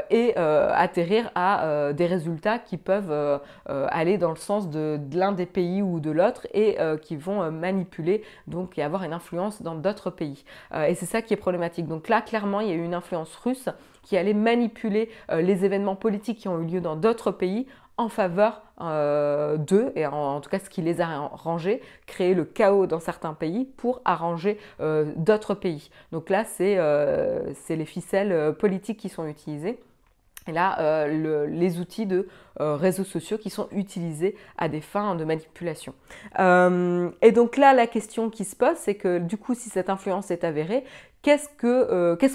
[0.09, 5.45] et atterrir à des résultats qui peuvent aller dans le sens de, de l'un des
[5.45, 10.09] pays ou de l'autre et qui vont manipuler donc et avoir une influence dans d'autres
[10.09, 10.43] pays.
[10.75, 11.87] et c'est ça qui est problématique.
[11.87, 13.69] Donc là, clairement, il y a eu une influence russe
[14.03, 18.61] qui allait manipuler les événements politiques qui ont eu lieu dans d'autres pays en faveur
[18.81, 22.99] euh, d'eux, et en, tout cas ce qui les a arrangés, créer le chaos dans
[22.99, 25.91] certains pays pour arranger euh, d'autres pays.
[26.11, 29.79] Donc là, c'est euh, les ficelles politiques qui sont utilisées.
[30.47, 32.27] Et là, les outils de
[32.59, 35.93] réseaux sociaux qui sont utilisés à des fins de manipulation.
[36.37, 40.31] et donc là, la question qui se pose, c'est que du coup, si cette influence
[40.31, 40.83] est avérée,
[41.21, 41.47] qu'est-ce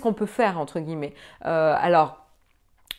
[0.00, 1.12] qu'on peut faire, entre guillemets?
[1.42, 2.27] Alors,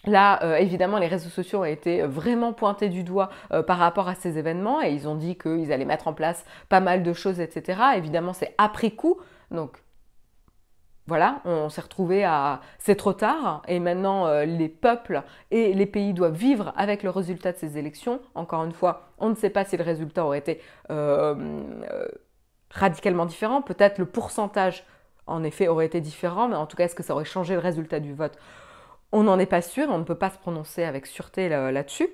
[0.05, 4.07] Là, euh, évidemment, les réseaux sociaux ont été vraiment pointés du doigt euh, par rapport
[4.07, 7.13] à ces événements et ils ont dit qu'ils allaient mettre en place pas mal de
[7.13, 7.81] choses, etc.
[7.97, 9.17] Évidemment, c'est après coup.
[9.51, 9.83] Donc,
[11.05, 12.61] voilà, on s'est retrouvé à...
[12.77, 17.09] C'est trop tard et maintenant euh, les peuples et les pays doivent vivre avec le
[17.09, 18.21] résultat de ces élections.
[18.35, 20.61] Encore une fois, on ne sait pas si le résultat aurait été
[22.71, 23.61] radicalement différent.
[23.61, 24.85] Peut-être le pourcentage,
[25.27, 27.59] en effet, aurait été différent, mais en tout cas, est-ce que ça aurait changé le
[27.59, 28.37] résultat du vote?
[29.11, 32.09] On n'en est pas sûr, on ne peut pas se prononcer avec sûreté là-dessus.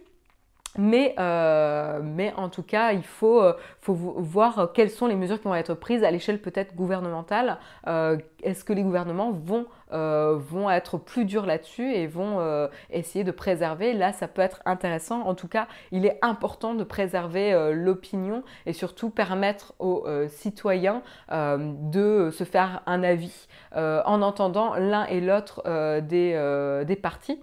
[0.78, 5.40] Mais, euh, mais, en tout cas, il faut, euh, faut, voir quelles sont les mesures
[5.40, 7.58] qui vont être prises à l'échelle peut-être gouvernementale.
[7.88, 13.32] Euh, est-ce que les gouvernements vont, vont être plus durs là-dessus et vont essayer de
[13.32, 13.94] préserver?
[13.94, 15.22] Là, ça peut être intéressant.
[15.22, 22.30] En tout cas, il est important de préserver l'opinion et surtout permettre aux citoyens de
[22.32, 25.64] se faire un avis en entendant l'un et l'autre
[26.02, 27.42] des, des partis.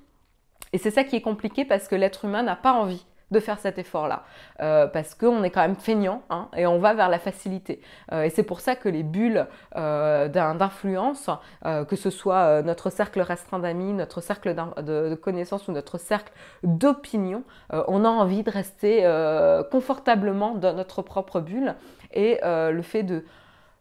[0.73, 3.59] Et c'est ça qui est compliqué parce que l'être humain n'a pas envie de faire
[3.59, 4.23] cet effort-là.
[4.61, 7.81] Euh, parce qu'on est quand même feignant hein, et on va vers la facilité.
[8.13, 11.31] Euh, et c'est pour ça que les bulles euh, d'influence,
[11.65, 17.43] que ce soit notre cercle restreint d'amis, notre cercle de, connaissances ou notre cercle d'opinion,
[17.71, 19.03] on a envie de rester
[19.71, 21.75] confortablement dans notre propre bulle.
[22.13, 23.25] Et le fait de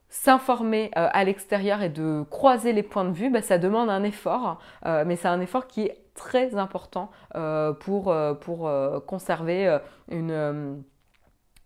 [0.10, 4.60] s'informer à l'extérieur et de croiser les points de vue, bah, ça demande un effort,
[4.86, 10.84] mais c'est un effort qui est très important euh, pour, euh, pour euh, conserver une,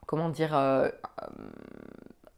[0.06, 0.56] comment dire,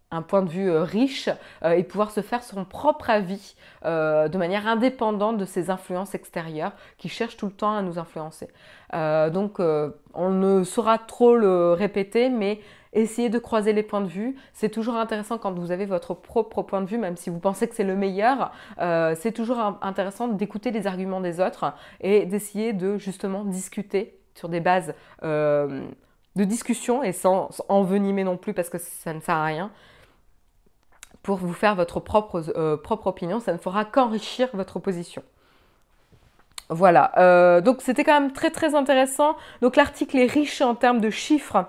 [0.09, 1.29] un point de vue riche
[1.65, 7.09] et pouvoir se faire son propre avis de manière indépendante de ces influences extérieures qui
[7.09, 8.47] cherchent tout le temps à nous influencer.
[8.93, 12.61] donc on ne saura trop le répéter, mais
[12.93, 14.35] essayez de croiser les points de vue.
[14.53, 17.67] C'est toujours intéressant quand vous avez votre propre point de vue, même si vous pensez
[17.67, 18.51] que c'est le meilleur.
[18.79, 24.49] Euh, c'est toujours intéressant d'écouter les arguments des autres et d'essayer de justement discuter sur
[24.49, 25.87] des bases euh,
[26.35, 29.71] de discussion et sans envenimer non plus parce que ça ne sert à rien
[31.23, 32.41] pour vous faire votre propre,
[32.77, 33.39] propre opinion.
[33.39, 35.23] Ça ne fera qu'enrichir votre position.
[36.69, 39.35] Voilà, donc c'était quand même très très intéressant.
[39.61, 41.65] Donc l'article est riche en termes de chiffres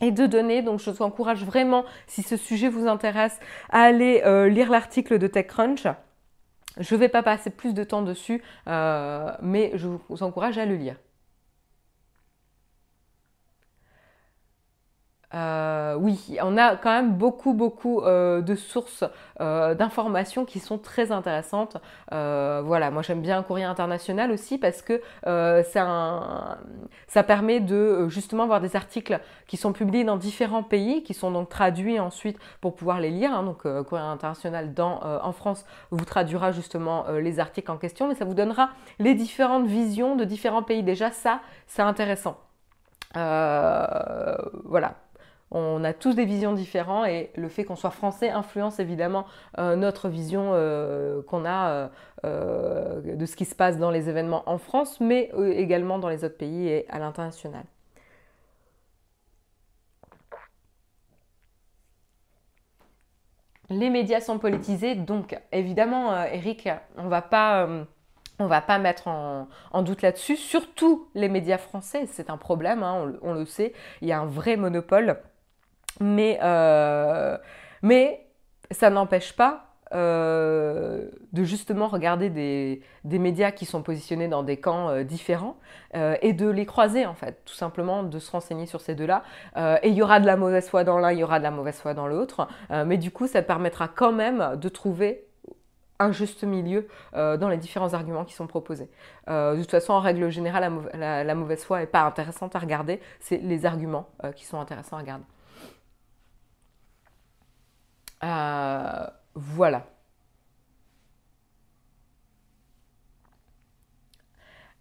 [0.00, 0.62] et de données.
[0.62, 3.38] Donc je vous encourage vraiment, si ce sujet vous intéresse,
[3.70, 5.86] à aller euh, lire l'article de TechCrunch.
[6.78, 10.64] Je ne vais pas passer plus de temps dessus, euh, mais je vous encourage à
[10.64, 10.96] le lire.
[15.34, 19.02] Euh, oui, on a quand même beaucoup, beaucoup euh, de sources
[19.40, 21.78] euh, d'informations qui sont très intéressantes.
[22.10, 28.76] voilà, moi j'aime bien courrier international aussi parce que ça permet de justement avoir des
[28.76, 33.10] articles qui sont publiés dans différents pays, qui sont donc traduits ensuite pour pouvoir les
[33.10, 33.32] lire.
[33.32, 33.42] Hein.
[33.42, 38.34] donc courrier international en France vous traduira justement les articles en question, mais ça vous
[38.34, 40.82] donnera les différentes visions de différents pays.
[40.82, 42.36] Déjà ça, c'est intéressant.
[43.14, 44.94] voilà,
[45.52, 49.26] on a tous des visions différentes et le fait qu'on soit français influence évidemment
[49.58, 51.90] euh, notre vision euh, qu'on a
[52.24, 56.24] euh, de ce qui se passe dans les événements en France, mais également dans les
[56.24, 57.64] autres pays et à l'international.
[63.68, 67.68] Les médias sont politisés, donc évidemment, Eric, on va pas
[68.38, 73.14] on va pas mettre en, doute là-dessus, surtout les médias français, c'est un problème, hein,
[73.22, 75.20] on, le sait, il y a un vrai monopole
[76.00, 77.36] mais, euh,
[77.82, 78.26] mais
[78.70, 84.56] ça n'empêche pas euh, de justement regarder des, des, médias qui sont positionnés dans des
[84.56, 85.56] camps euh, différents
[85.94, 89.24] et de les croiser en fait, tout simplement de se renseigner sur ces deux-là.
[89.82, 91.50] et il y aura de la mauvaise foi dans l'un, il y aura de la
[91.50, 95.26] mauvaise foi dans l'autre, mais du coup ça permettra quand même de trouver
[95.98, 98.88] un juste milieu dans les différents arguments qui sont proposés.
[99.28, 102.98] de toute façon, en règle générale, la, la mauvaise foi n'est pas intéressante à regarder,
[103.20, 105.24] c'est les arguments qui sont intéressants à regarder.
[108.24, 109.86] Euh, voilà.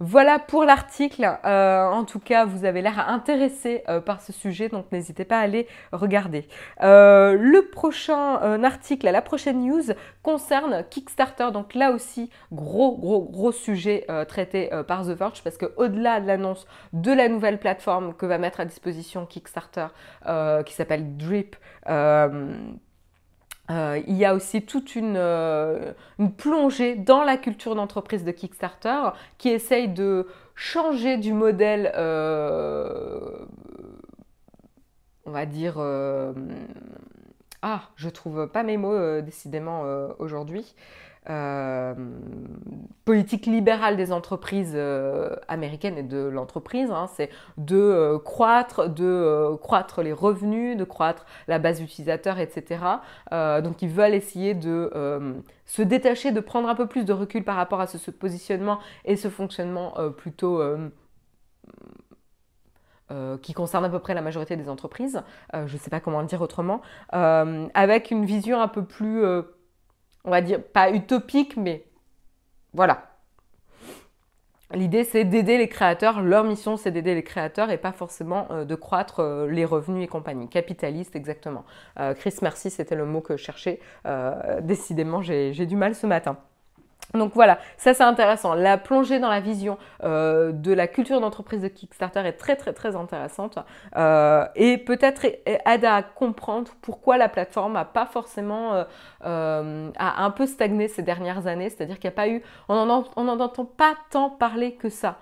[0.04, 1.24] Voilà pour l'article.
[1.46, 5.38] Euh, en tout cas, vous avez l'air intéressé euh, par ce sujet, donc n'hésitez pas
[5.38, 6.48] à aller regarder.
[6.80, 11.52] le prochain article, la prochaine news concerne Kickstarter.
[11.54, 16.26] Donc là aussi, gros, gros, gros sujet traité par The Verge parce que au-delà de
[16.26, 19.88] l'annonce de la nouvelle plateforme que va mettre à disposition Kickstarter,
[20.66, 21.56] qui s'appelle Drip,
[23.72, 29.12] euh, il y a aussi toute euh, une, plongée dans la culture d'entreprise de Kickstarter
[29.38, 33.46] qui essaye de changer du modèle, euh,
[35.26, 35.80] on va dire,
[37.62, 39.84] ah, je trouve pas mes mots décidément
[40.20, 40.76] aujourd'hui.
[41.30, 41.94] Euh,
[43.06, 49.56] politique libérale des entreprises euh, américaines et de l'entreprise, hein, c'est de euh, croître, de
[49.62, 52.84] croître les revenus, de croître la base utilisateur, etc.
[53.32, 54.92] donc ils veulent essayer de
[55.66, 59.16] se détacher, de prendre un peu plus de recul par rapport à ce, positionnement et
[59.16, 60.62] ce fonctionnement plutôt
[63.42, 65.22] qui concerne à peu près la majorité des entreprises,
[65.54, 66.82] je ne sais pas comment le dire autrement,
[67.12, 69.24] avec une vision un peu plus
[70.24, 71.86] on va dire, pas utopique, mais
[72.74, 73.12] voilà.
[74.74, 76.22] L'idée, c'est d'aider les créateurs.
[76.22, 80.06] Leur mission, c'est d'aider les créateurs et pas forcément euh, de croître euh, les revenus
[80.06, 80.48] et compagnie.
[80.48, 81.66] Capitaliste, exactement.
[82.00, 83.80] Euh, Chris, merci, c'était le mot que je cherchais.
[84.62, 86.38] décidément, j'ai du mal ce matin.
[87.14, 88.54] Donc voilà, ça c'est intéressant.
[88.54, 92.74] La plongée dans la vision euh, de la culture d'entreprise de Kickstarter est très très
[92.74, 93.60] très intéressante
[93.98, 98.86] euh, et peut-être aide à comprendre pourquoi la plateforme a pas forcément
[99.26, 101.70] euh, a un peu stagné ces dernières années.
[101.70, 105.18] C'est-à-dire qu'il n'y a pas eu, on n'en entend pas tant parler que ça.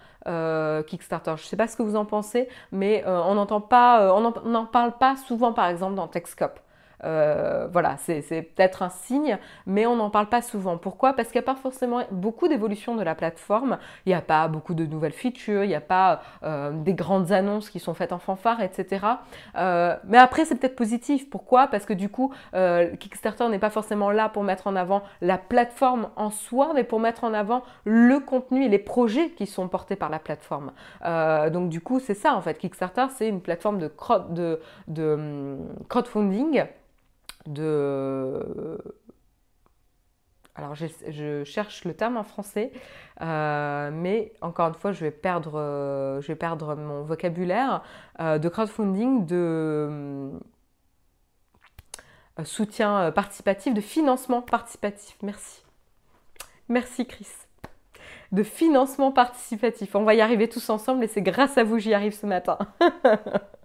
[0.85, 1.31] Kickstarter.
[1.37, 4.65] Je ne sais pas ce que vous en pensez, mais on n'entend pas, on n'en
[4.65, 6.59] parle pas souvent par exemple dans Techscope.
[7.03, 10.77] Euh, voilà, c'est peut-être un signe, mais on n'en parle pas souvent.
[10.77, 11.13] Pourquoi?
[11.13, 14.47] Parce qu'il n'y a pas forcément beaucoup d'évolution de la plateforme, il n'y a pas
[14.47, 18.11] beaucoup de nouvelles features, il n'y a pas euh, des grandes annonces qui sont faites
[18.11, 19.05] en fanfare, etc.
[19.55, 21.29] Euh, mais après, c'est peut-être positif.
[21.29, 21.67] Pourquoi?
[21.67, 22.33] Parce que du coup,
[22.99, 26.99] Kickstarter n'est pas forcément là pour mettre en avant la plateforme en soi, mais pour
[26.99, 30.71] mettre en avant le contenu et les projets qui sont portés par la plateforme.
[31.51, 32.57] donc du coup, c'est ça en fait.
[32.57, 34.59] Kickstarter, c'est une plateforme de,
[34.97, 35.57] hum,
[35.87, 36.65] crowdfunding
[37.45, 38.77] de...
[40.55, 42.73] Alors je, cherche le terme en français,
[43.21, 47.81] euh, mais encore une fois, je vais perdre, euh, je vais perdre mon vocabulaire
[48.19, 50.31] euh, de crowdfunding, de
[52.43, 55.17] soutien participatif, de financement participatif.
[55.23, 55.63] Merci.
[56.67, 57.29] Merci Chris.
[58.33, 59.95] De financement participatif.
[59.95, 62.57] On va y arriver tous ensemble et c'est grâce à vous j'y arrive ce matin.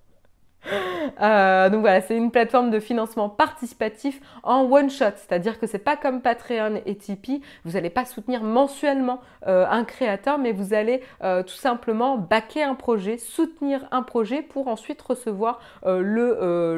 [1.21, 5.79] Euh, donc voilà, c'est une plateforme de financement participatif en one shot, c'est-à-dire que c'est
[5.79, 10.75] pas comme Patreon et Tipeee, vous n'allez pas soutenir mensuellement euh, un créateur, mais vous
[10.75, 16.77] allez euh, tout simplement backer un projet, soutenir un projet pour ensuite recevoir le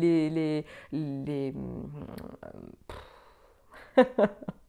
[0.00, 1.54] les, les, les
[3.98, 4.04] Euh,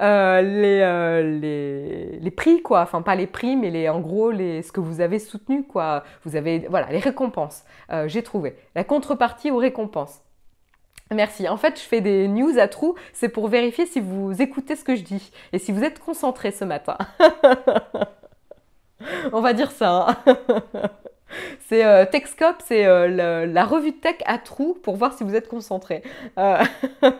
[0.00, 2.82] les, euh, les, les, prix, quoi.
[2.82, 6.04] Enfin, pas les prix, mais les, en gros, les, ce que vous avez soutenu, quoi.
[6.24, 7.64] Vous avez, voilà, les récompenses.
[7.90, 8.56] Euh, j'ai trouvé.
[8.74, 10.20] La contrepartie aux récompenses.
[11.10, 11.48] Merci.
[11.48, 12.94] En fait, je fais des news à trous.
[13.12, 16.50] C'est pour vérifier si vous écoutez ce que je dis et si vous êtes concentré
[16.50, 16.96] ce matin.
[19.32, 20.22] On va dire ça.
[20.26, 20.36] Hein.
[21.68, 25.48] c'est euh, Techscope, c'est la, revue de tech à trous pour voir si vous êtes
[25.48, 26.02] concentré.
[26.38, 26.64] Euh,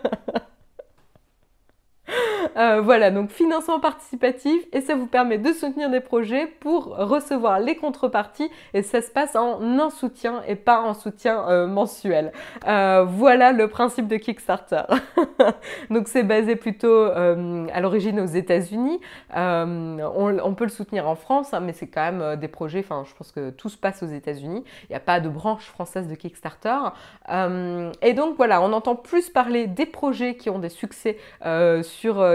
[2.54, 7.76] voilà, donc financement participatif et ça vous permet de soutenir des projets pour recevoir les
[7.76, 12.32] contreparties et ça se passe en un soutien et pas en soutien euh, mensuel.
[12.66, 14.82] Euh, voilà le principe de Kickstarter.
[15.90, 19.00] donc c'est basé plutôt à l'origine aux États-Unis.
[19.34, 23.14] On, peut le soutenir en France, hein, mais c'est quand même des projets, enfin je
[23.14, 24.64] pense que tout se passe aux États-Unis.
[24.84, 26.78] Il n'y a pas de branche française de Kickstarter.
[28.02, 31.16] et donc voilà, on entend plus parler des projets qui ont des succès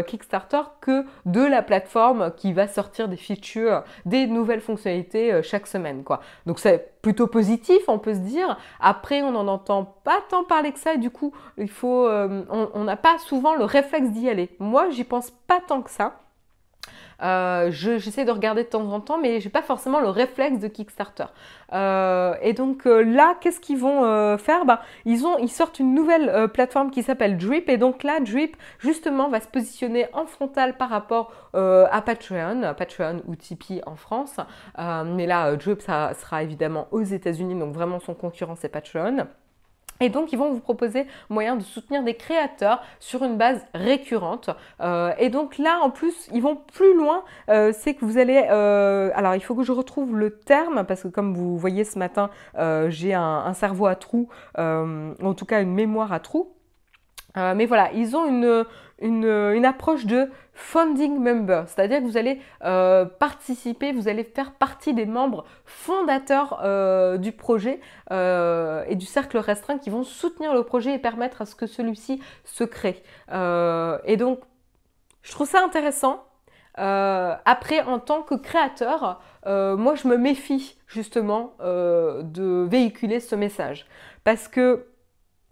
[0.03, 5.67] Kickstarter que de la plateforme qui va sortir des features, des nouvelles fonctionnalités euh, chaque
[5.67, 6.03] semaine.
[6.03, 6.21] Quoi.
[6.45, 8.57] Donc c'est plutôt positif, on peut se dire.
[8.79, 12.43] Après, on n'en entend pas tant parler que ça et du coup, il faut, euh,
[12.49, 14.49] on n'a pas souvent le réflexe d'y aller.
[14.59, 16.26] Moi, j'y pense pas tant que ça.
[17.21, 20.67] Euh, j'essaie de regarder de temps en temps, mais j'ai pas forcément le réflexe de
[20.67, 21.25] Kickstarter.
[21.73, 24.65] Euh, et donc euh, là, qu'est-ce qu'ils vont faire?
[24.65, 27.69] Bah, ils, ont, ils sortent une nouvelle plateforme qui s'appelle Drip.
[27.69, 33.21] Et donc là, Drip, justement, va se positionner en frontal par rapport à Patreon, Patreon
[33.27, 34.37] ou Tipeee en France.
[34.77, 39.27] mais là, Drip, ça sera évidemment aux États-Unis, donc vraiment son concurrent, c'est Patreon.
[39.99, 44.49] Et donc, ils vont vous proposer moyen de soutenir des créateurs sur une base récurrente.
[44.81, 47.23] Euh, et donc là, en plus, ils vont plus loin.
[47.49, 48.47] Euh, c'est que vous allez...
[48.49, 51.97] Euh, alors, il faut que je retrouve le terme, parce que comme vous voyez ce
[51.99, 52.29] matin,
[52.89, 56.51] j'ai un, cerveau à trous, en tout cas une mémoire à trous.
[57.35, 58.65] mais voilà, ils ont une,
[58.99, 64.95] une, approche de funding member, c'est-à-dire que vous allez euh, participer, vous allez faire partie
[64.95, 67.79] des membres fondateurs euh, du projet
[68.11, 71.67] euh, et du cercle restreint qui vont soutenir le projet et permettre à ce que
[71.67, 73.03] celui-ci se crée.
[73.31, 74.39] et donc,
[75.21, 76.23] je trouve ça intéressant.
[76.75, 83.85] après, en tant que créateur, moi, je me méfie justement de véhiculer ce message
[84.23, 84.87] parce que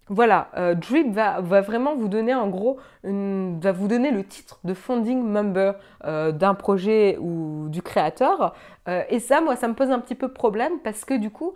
[0.08, 4.76] voilà, euh, Drip va, vraiment vous donner en gros, va vous donner le titre de
[4.76, 8.54] founding member euh, d'un projet ou du créateur.
[8.88, 11.56] Euh, et ça, moi, ça me pose un petit peu problème parce que du coup,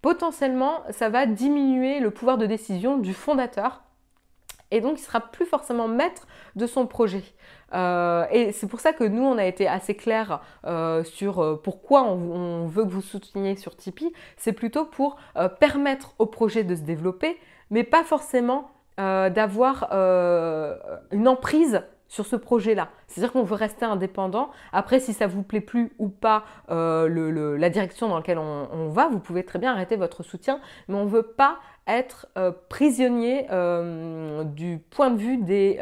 [0.00, 3.82] potentiellement, ça va diminuer le pouvoir de décision du fondateur.
[4.70, 7.24] Et donc, il sera plus forcément maître de son projet.
[7.72, 10.42] et c'est pour ça que nous, on a été assez clair
[11.04, 14.12] sur pourquoi on, veut que vous souteniez sur Tipeee.
[14.36, 15.16] C'est plutôt pour
[15.58, 17.38] permettre au projet de se développer,
[17.70, 20.76] mais pas forcément euh, d'avoir euh,
[21.12, 22.88] une emprise sur ce projet-là.
[23.06, 24.50] C'est-à-dire qu'on veut rester indépendant.
[24.72, 29.08] Après, si ça vous plaît plus ou pas euh, la direction dans laquelle on, va,
[29.08, 32.26] vous pouvez très bien arrêter votre soutien, mais on ne veut pas être
[32.68, 33.46] prisonnier
[34.56, 35.74] du point de vue des,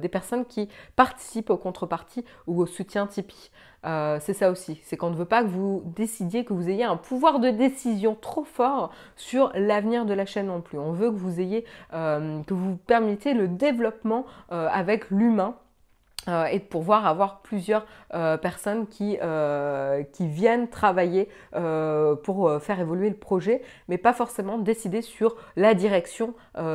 [0.00, 3.50] des, personnes qui participent aux contreparties ou au soutien Tipeee.
[3.84, 6.84] Euh, c'est ça aussi, c'est qu'on ne veut pas que vous décidiez, que vous ayez
[6.84, 10.78] un pouvoir de décision trop fort sur l'avenir de la chaîne non plus.
[10.78, 15.56] On veut que vous ayez, euh, que vous permettiez le développement euh, avec l'humain
[16.28, 21.28] euh, et de pouvoir avoir plusieurs euh, personnes qui, euh, qui viennent travailler
[22.24, 26.34] pour faire évoluer le projet, mais pas forcément décider sur la direction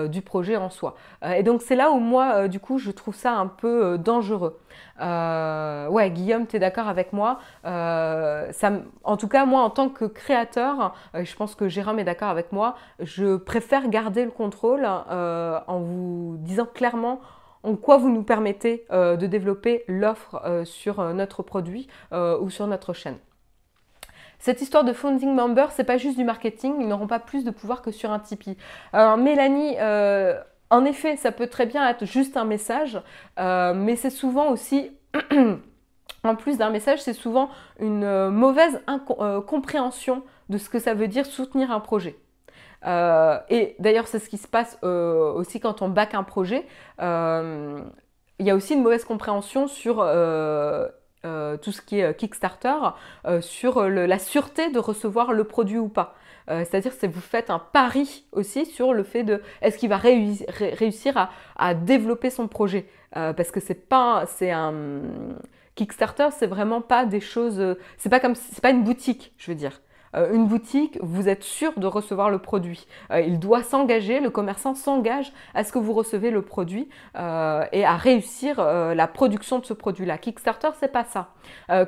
[0.09, 0.95] du projet en soi.
[1.23, 4.59] et donc c'est là où moi, du coup, je trouve ça un peu dangereux.
[4.99, 7.39] ouais, Guillaume, tu es d'accord avec moi?
[7.63, 8.71] Ça,
[9.03, 12.51] En tout cas, moi, en tant que créateur, je pense que Jérôme est d'accord avec
[12.51, 17.21] moi, je préfère garder le contrôle en vous disant clairement
[17.64, 22.49] en quoi vous nous permettez euh, de développer l'offre euh, sur euh, notre produit ou
[22.49, 23.18] sur notre chaîne.
[24.39, 27.51] Cette histoire de founding member, c'est pas juste du marketing, ils n'auront pas plus de
[27.51, 28.57] pouvoir que sur un Tipeee.
[28.91, 29.78] Alors Mélanie,
[30.70, 32.99] en effet, ça peut très bien être juste un message,
[33.38, 34.91] mais c'est souvent aussi
[36.24, 37.49] en plus d'un message, c'est souvent
[37.80, 38.82] une mauvaise
[39.47, 42.18] compréhension de ce que ça veut dire soutenir un projet.
[42.86, 46.65] Euh, et d'ailleurs, c'est ce qui se passe euh, aussi quand on back un projet.
[47.01, 47.82] Euh,
[48.39, 52.75] il y a aussi une mauvaise compréhension sur tout ce qui est Kickstarter
[53.41, 56.15] sur la sûreté de recevoir le produit ou pas.
[56.47, 61.29] C'est-à-dire que vous faites un pari aussi sur le fait de est-ce qu'il va réussir
[61.55, 62.88] à, développer son projet?
[63.11, 64.73] parce que c'est pas c'est un
[65.75, 69.55] Kickstarter, c'est vraiment pas des choses c'est pas comme c'est pas une boutique, je veux
[69.55, 69.82] dire.
[70.16, 72.88] Euh, une boutique, vous êtes sûr de recevoir le produit.
[73.12, 77.66] Euh, il doit s'engager, le commerçant s'engage à ce que vous recevez le produit euh,
[77.72, 80.18] et à réussir la production de ce produit-là.
[80.18, 81.34] Kickstarter, c'est pas ça.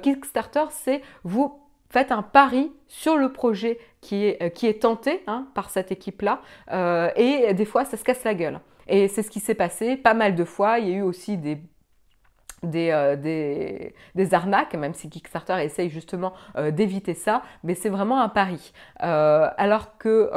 [0.01, 1.59] Kickstarter, c'est vous
[1.89, 6.41] faites un pari sur le projet qui est, qui est tenté hein, par cette équipe-là
[7.15, 8.59] et des fois ça se casse la gueule.
[8.87, 10.79] Et c'est ce qui s'est passé pas mal de fois.
[10.79, 11.57] Il y a eu aussi des
[12.63, 13.15] euh,
[14.15, 18.73] des, arnaques, même si Kickstarter essaye justement euh, d'éviter ça, mais c'est vraiment un pari.
[19.03, 20.29] Euh, alors que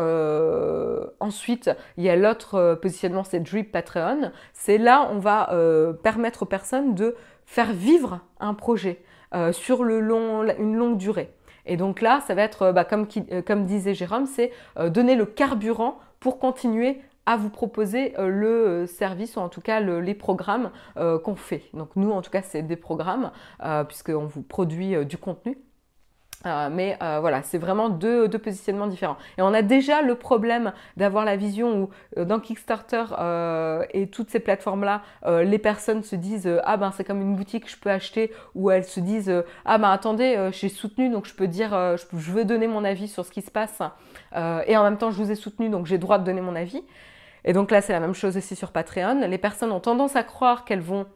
[1.21, 4.33] ensuite, il y a l'autre positionnement, c'est Drip Patreon.
[4.53, 5.51] C'est là, on va
[6.03, 9.03] permettre aux personnes de faire vivre un projet
[9.53, 11.33] sur le long, une longue durée.
[11.65, 13.07] Et donc là, ça va être, bah, comme,
[13.47, 14.53] comme disait Jérôme, c'est
[14.91, 19.61] donner le carburant pour continuer à vous proposer euh, le euh, service ou en tout
[19.61, 21.65] cas les programmes euh, qu'on fait.
[21.75, 23.33] Donc nous en tout cas c'est des programmes
[23.89, 25.59] puisqu'on vous produit du contenu.
[26.45, 29.17] mais voilà, c'est vraiment deux, positionnements différents.
[29.39, 31.83] Et on a déjà le problème d'avoir la vision
[32.17, 33.05] où dans Kickstarter
[33.93, 35.03] et toutes ces plateformes-là,
[35.43, 38.85] les personnes se disent ah ben c'est comme une boutique, je peux acheter, ou elles
[38.85, 39.33] se disent
[39.65, 43.09] ah ben attendez, j'ai soutenu donc je peux dire je, je, veux donner mon avis
[43.09, 43.83] sur ce qui se passe
[44.35, 46.83] et en même temps je vous ai soutenu donc j'ai droit de donner mon avis.
[47.47, 49.27] Et donc là, c'est la même chose aussi sur Patreon.
[49.27, 51.07] Les personnes ont tendance à croire qu'elles vont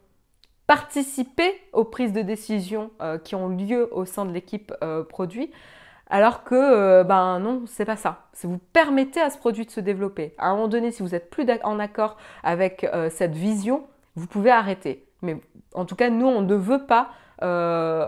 [0.68, 5.50] participer aux prises de décision euh, qui ont lieu au sein de l'équipe euh, produit,
[6.08, 8.28] alors que euh, ben non, c'est pas ça.
[8.32, 10.32] C'est vous permettez à ce produit de se développer.
[10.38, 14.52] À un moment donné, si vous êtes plus en accord avec cette vision, vous pouvez
[14.52, 15.06] arrêter.
[15.22, 15.40] Mais
[15.74, 17.10] en tout cas, nous, on ne veut pas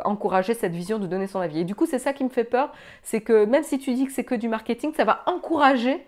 [0.05, 1.61] encourager cette vision de donner son avis.
[1.61, 2.71] Et du coup, c'est ça qui me fait peur,
[3.03, 6.07] c'est que même si tu dis que c'est que du marketing, ça va encourager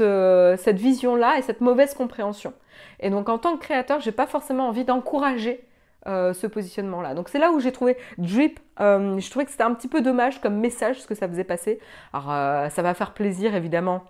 [0.00, 2.52] euh, cette, vision-là et cette mauvaise compréhension.
[3.00, 5.66] Et donc en tant que créateur, j'ai pas forcément envie d'encourager
[6.06, 7.14] euh, ce positionnement-là.
[7.14, 10.00] Donc c'est là où j'ai trouvé Drip, euh, je trouvais que c'était un petit peu
[10.00, 11.78] dommage comme message ce que ça faisait passer.
[12.12, 14.04] Alors ça va faire plaisir évidemment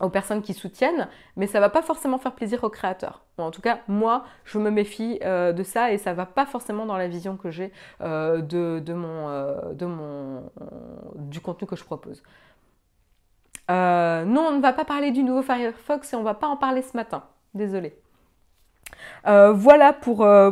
[0.00, 3.24] aux personnes qui soutiennent, mais ça va pas forcément faire plaisir aux créateurs.
[3.38, 6.96] en tout cas, moi, je me méfie de ça et ça va pas forcément dans
[6.96, 7.70] la vision que j'ai
[8.00, 10.50] de, mon, de mon,
[11.14, 12.22] du contenu que je propose.
[13.70, 16.48] Euh, non, on ne va pas parler du nouveau Firefox et on ne va pas
[16.48, 17.24] en parler ce matin.
[17.54, 18.03] Désolée.
[19.26, 20.50] Euh, voilà pour, euh.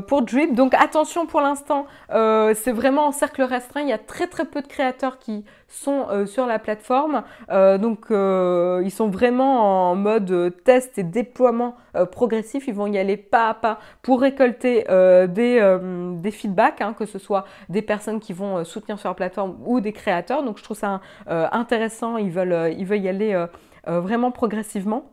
[0.52, 3.82] Donc attention pour l'instant, euh, c'est vraiment en cercle restreint.
[3.82, 7.22] Il y a très très peu de créateurs qui sont sur la plateforme.
[7.50, 11.76] donc ils sont vraiment en mode test et déploiement
[12.12, 12.68] progressif.
[12.68, 14.84] Ils vont y aller pas à pas pour récolter
[15.28, 19.80] des, feedbacks, hein, que ce soit des personnes qui vont soutenir sur la plateforme ou
[19.80, 20.42] des créateurs.
[20.42, 22.18] Donc je trouve ça intéressant.
[22.18, 23.46] Ils veulent y aller
[23.86, 25.12] vraiment progressivement.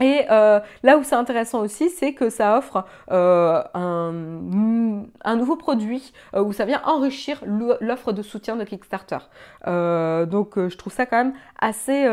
[0.00, 6.12] Et euh, là où c'est intéressant aussi, c'est que ça offre euh, un, nouveau produit
[6.34, 9.18] euh, où ça vient enrichir l'offre de soutien de Kickstarter.
[9.66, 12.04] donc je trouve ça quand même assez,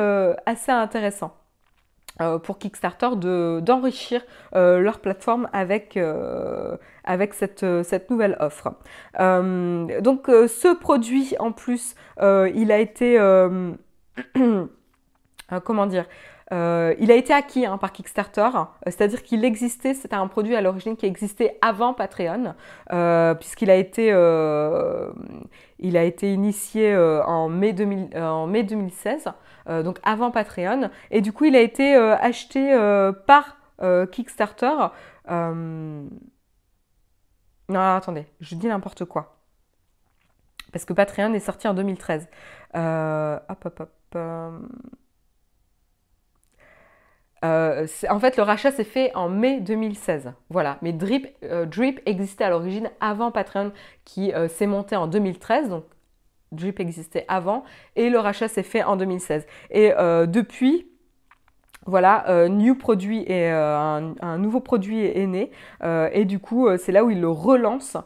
[0.46, 1.34] assez intéressant.
[2.44, 3.10] pour Kickstarter
[3.62, 4.22] d'enrichir
[4.54, 5.98] leur plateforme avec,
[7.06, 8.74] avec cette, cette, nouvelle offre.
[9.18, 13.18] donc ce produit en plus, il a été...
[15.64, 16.06] comment dire
[16.54, 20.56] euh, il a été acquis hein, par Kickstarter, euh, c'est-à-dire qu'il existait, c'était un produit
[20.56, 22.56] à l'origine qui existait avant Patreon,
[22.94, 24.08] euh, puisqu'il a été,
[25.80, 29.26] il a été initié en mai, 2016,
[29.84, 32.76] donc avant Patreon, et du coup il a été acheté
[33.26, 33.58] par
[34.12, 34.74] Kickstarter.
[37.70, 39.34] Non, attendez, je dis n'importe quoi.
[40.72, 42.30] Parce que Patreon est sorti en 2013.
[42.74, 44.18] hop, hop, hop.
[47.46, 50.34] Euh, en fait, le rachat s'est fait en mai 2016.
[50.50, 50.78] Voilà.
[50.82, 53.72] Mais Drip, euh, Drip existait à l'origine avant Patreon
[54.06, 55.70] qui euh, s'est monté en 2013.
[55.70, 55.86] Donc,
[56.52, 57.64] Drip existait avant
[57.96, 59.46] et le rachat s'est fait en 2016.
[59.72, 59.92] Et
[60.28, 60.88] depuis,
[61.86, 62.50] voilà, un,
[64.38, 65.52] nouveau produit est, né.
[65.84, 67.98] et du coup, c'est là où il le relance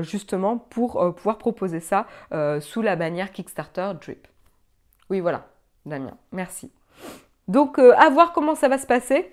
[0.00, 2.06] justement pour pouvoir proposer ça
[2.60, 4.26] sous la bannière Kickstarter Drip.
[5.10, 5.48] Oui, voilà,
[5.84, 6.16] Damien.
[6.32, 6.72] Merci.
[7.50, 9.28] Donc euh, à voir comment ça va se passer.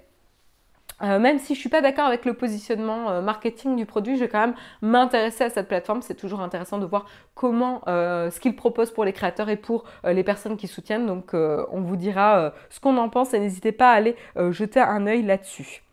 [1.03, 4.21] Euh, même si je suis pas d'accord avec le positionnement euh, marketing du produit, je
[4.21, 6.01] vais quand même m'intéresser à cette plateforme.
[6.01, 7.05] C'est toujours intéressant de voir
[7.35, 11.05] comment ce qu'il propose pour les créateurs et pour les personnes qui soutiennent.
[11.05, 14.15] Donc on vous dira ce qu'on en pense et n'hésitez pas à aller
[14.49, 15.83] jeter un œil là-dessus.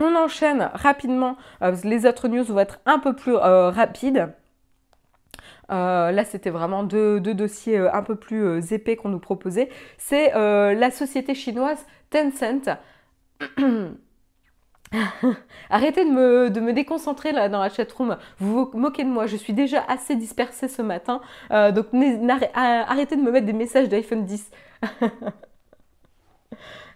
[0.00, 1.36] On enchaîne rapidement.
[1.84, 4.32] les autres news vont être un peu plus rapides.
[5.68, 9.68] Là, c'était vraiment deux, dossiers un peu plus épais qu'on nous proposait.
[9.98, 12.76] C'est la société chinoise Tencent.
[15.68, 18.16] Arrêtez de me, déconcentrer dans la chatroom.
[18.38, 19.26] Vous vous moquez de moi.
[19.26, 21.20] Je suis déjà assez dispersée ce matin.
[21.50, 21.86] donc
[22.54, 24.50] arrêtez de me mettre des messages d'iPhone 10.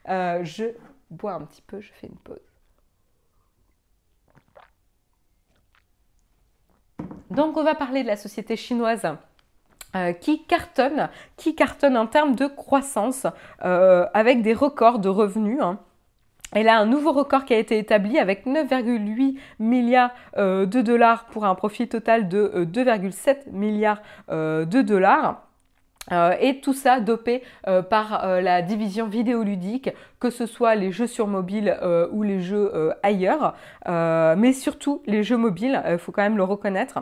[0.07, 0.75] je
[1.11, 2.50] bois un petit peu, je fais une pause.
[7.31, 9.07] Donc on va parler de la société chinoise
[9.97, 13.27] euh, qui cartonne, qui cartonne en termes de croissance
[13.65, 15.61] euh, avec des records de revenus.
[15.61, 15.79] Hein.
[16.53, 21.27] Elle a un nouveau record qui a été établi avec 9,8 milliards euh, de dollars
[21.27, 25.43] pour un profit total de 2,7 milliards de dollars.
[26.41, 27.45] Et tout ça dopé
[27.89, 31.79] par la division vidéoludique, que ce soit les jeux sur mobile
[32.11, 33.55] ou les jeux ailleurs,
[33.87, 36.99] mais surtout les jeux mobiles, il faut quand même le reconnaître.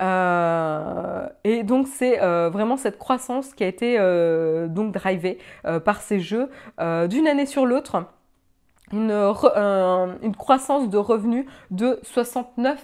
[0.00, 3.98] Et donc c'est vraiment cette croissance qui a été
[4.68, 5.38] donc drivée
[5.84, 6.48] par ces jeux
[6.78, 8.04] d'une année sur l'autre.
[8.92, 12.76] Une, une, croissance de revenus de 69%.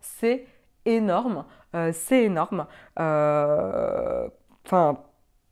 [0.00, 0.46] C'est
[0.84, 1.44] énorme.
[1.74, 2.66] Euh, c'est énorme.
[2.98, 4.28] Euh,
[4.66, 4.98] enfin,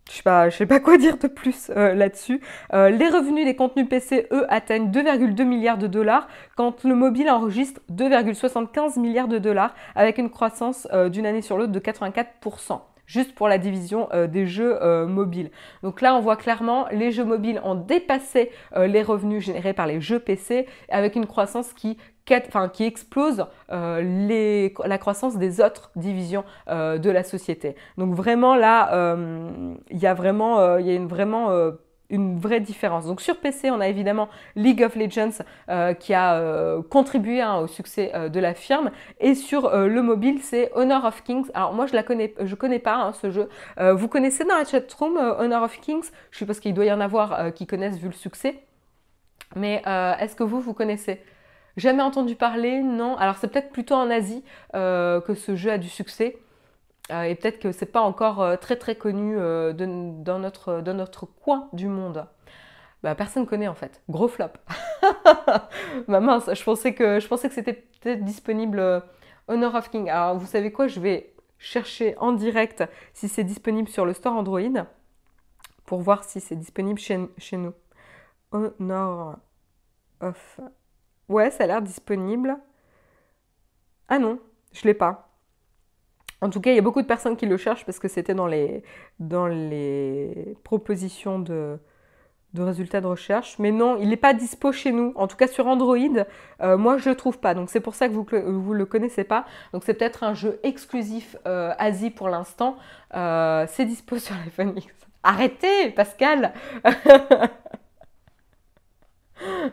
[0.09, 2.41] je sais pas, je sais pas quoi dire de plus euh, là-dessus.
[2.73, 7.81] les revenus des contenus PC, eux, atteignent 2,2 milliards de dollars, quand le mobile enregistre
[7.93, 13.49] 2,75 milliards de dollars, avec une croissance d'une année sur l'autre de 84% juste pour
[13.49, 15.51] la division des jeux mobiles.
[15.83, 19.99] Donc là, on voit clairement, les jeux mobiles ont dépassé les revenus générés par les
[19.99, 21.97] jeux PC avec une croissance qui
[22.73, 27.75] qui explose euh, la croissance des autres divisions euh, de la société.
[27.97, 30.59] Donc vraiment là, euh, il y a vraiment,
[32.11, 33.05] une vraie différence.
[33.05, 35.45] Donc sur PC, on a évidemment League of Legends
[36.01, 38.91] qui a contribué hein, au succès de la firme.
[39.21, 41.51] Et sur le mobile, c'est Honor of Kings.
[41.53, 43.49] Alors moi, je la connais, connais pas hein, ce jeu.
[43.79, 46.09] vous connaissez dans la chatroom Honor of Kings?
[46.31, 48.63] Je suppose qu'il doit y en avoir qui connaissent vu le succès.
[49.55, 49.83] Mais
[50.19, 51.21] est-ce que vous, vous connaissez?
[51.79, 53.17] Jamais entendu parler, non.
[53.19, 54.43] Alors c'est peut-être plutôt en Asie
[54.75, 56.37] euh, que ce jeu a du succès.
[57.13, 61.27] Euh, et peut-être que c'est pas encore euh, très très connu dans, notre, dans notre
[61.27, 62.27] coin du monde.
[63.05, 64.03] Bah, personne connaît en fait.
[64.09, 64.49] Gros flop.
[66.09, 69.05] bah mince, je pensais que, je pensais que c'était peut-être disponible
[69.47, 70.11] Honor of King.
[70.11, 72.83] Alors vous savez quoi, je vais chercher en direct
[73.15, 74.85] si c'est disponible sur le store Android
[75.87, 77.73] pour voir si c'est disponible chez, chez nous.
[78.51, 79.39] Honor
[80.21, 80.61] of
[81.29, 82.57] Ouais, ça a l'air disponible.
[84.09, 84.39] Ah non,
[84.73, 85.29] je l'ai pas.
[86.41, 88.35] En tout cas, il y a beaucoup de personnes qui le cherchent parce que c'était
[88.35, 88.83] dans les,
[89.19, 91.79] dans les propositions de,
[92.57, 93.59] résultats de recherche.
[93.59, 95.13] Mais non, il n'est pas dispo chez nous.
[95.17, 95.97] En tout cas, sur Android,
[96.63, 97.55] euh, moi, je ne le trouve pas.
[97.55, 99.47] Donc, c'est pour ça que vous ne le connaissez pas.
[99.73, 102.77] Donc, c'est peut-être un jeu exclusif euh, Asie pour l'instant.
[103.15, 104.95] Euh, c'est dispo sur l'iPhone X.
[105.25, 106.53] Arrêtez, Pascal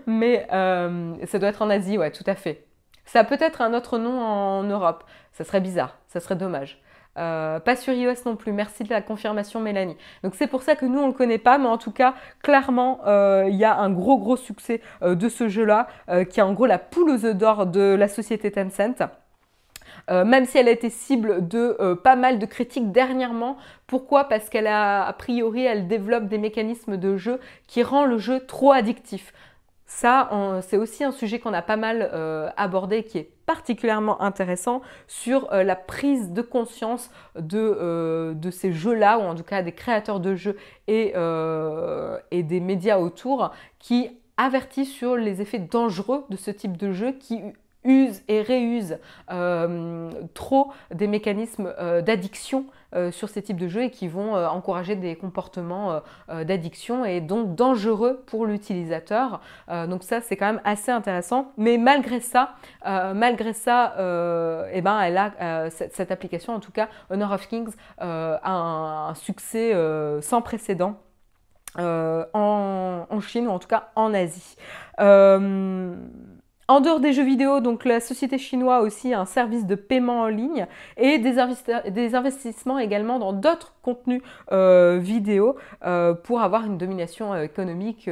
[0.07, 2.65] Mais euh, ça doit être en Asie, ouais, tout à fait.
[3.05, 5.03] Ça a peut-être un autre nom en Europe.
[5.33, 6.81] Ça serait bizarre, ça serait dommage.
[7.17, 8.51] Euh, pas sur iOS non plus.
[8.51, 9.95] Merci de la confirmation, Mélanie.
[10.23, 12.13] Donc c'est pour ça que nous on le connaît pas, mais en tout cas,
[12.43, 15.87] clairement, euh, il y a un gros gros succès de ce jeu-là,
[16.29, 19.07] qui est en gros la poule aux œufs d'or de la société Tencent.
[20.09, 23.55] même si elle a été cible de pas mal de critiques dernièrement.
[23.87, 24.25] Pourquoi?
[24.25, 28.41] Parce qu'elle a, a priori, elle développe des mécanismes de jeu qui rend le jeu
[28.45, 29.31] trop addictif.
[29.87, 34.81] Ça, c'est aussi un sujet qu'on a pas mal euh, abordé, qui est particulièrement intéressant
[35.07, 37.11] sur euh, la prise de conscience
[37.53, 40.57] euh, de, ces jeux-là, ou en tout cas des créateurs de jeux
[40.87, 41.13] et,
[42.31, 47.11] et des médias autour, qui avertissent sur les effets dangereux de ce type de jeu
[47.13, 47.41] qui
[47.85, 48.97] use et réuse
[49.31, 51.73] euh, trop des mécanismes
[52.03, 52.65] d'addiction
[53.11, 58.23] sur ces types de jeux et qui vont encourager des comportements d'addiction et donc dangereux
[58.25, 59.41] pour l'utilisateur.
[59.69, 61.51] donc ça c'est quand même assez intéressant.
[61.57, 63.93] Mais malgré ça, malgré ça,
[64.71, 69.73] eh ben, elle a cette, application, en tout cas Honor of Kings, a un, succès
[70.21, 70.99] sans précédent.
[71.77, 74.55] En, en, Chine ou en tout cas en Asie.
[76.67, 80.21] En dehors des jeux vidéo, donc la société chinoise a aussi un service de paiement
[80.21, 80.65] en ligne
[80.97, 87.43] et des, investissements également dans d'autres contenus euh, vidéo euh, pour avoir une domination euh,
[87.43, 88.09] économique,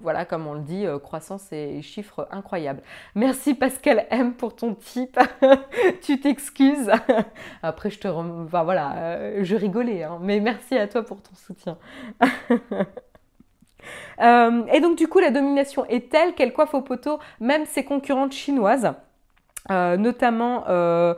[0.00, 2.82] voilà, comme on le dit, croissance et chiffres incroyables.
[3.16, 5.18] Merci Pascal M pour ton tip.
[6.02, 6.92] tu t'excuses.
[7.64, 11.78] Après, je te, enfin, voilà, je rigolais, hein, mais merci à toi pour ton soutien.
[14.20, 17.84] Euh, et donc du coup, la domination est telle qu'elle coiffe au poteau même ses
[17.84, 18.92] concurrentes chinoises.
[19.72, 21.14] Euh, notamment euh,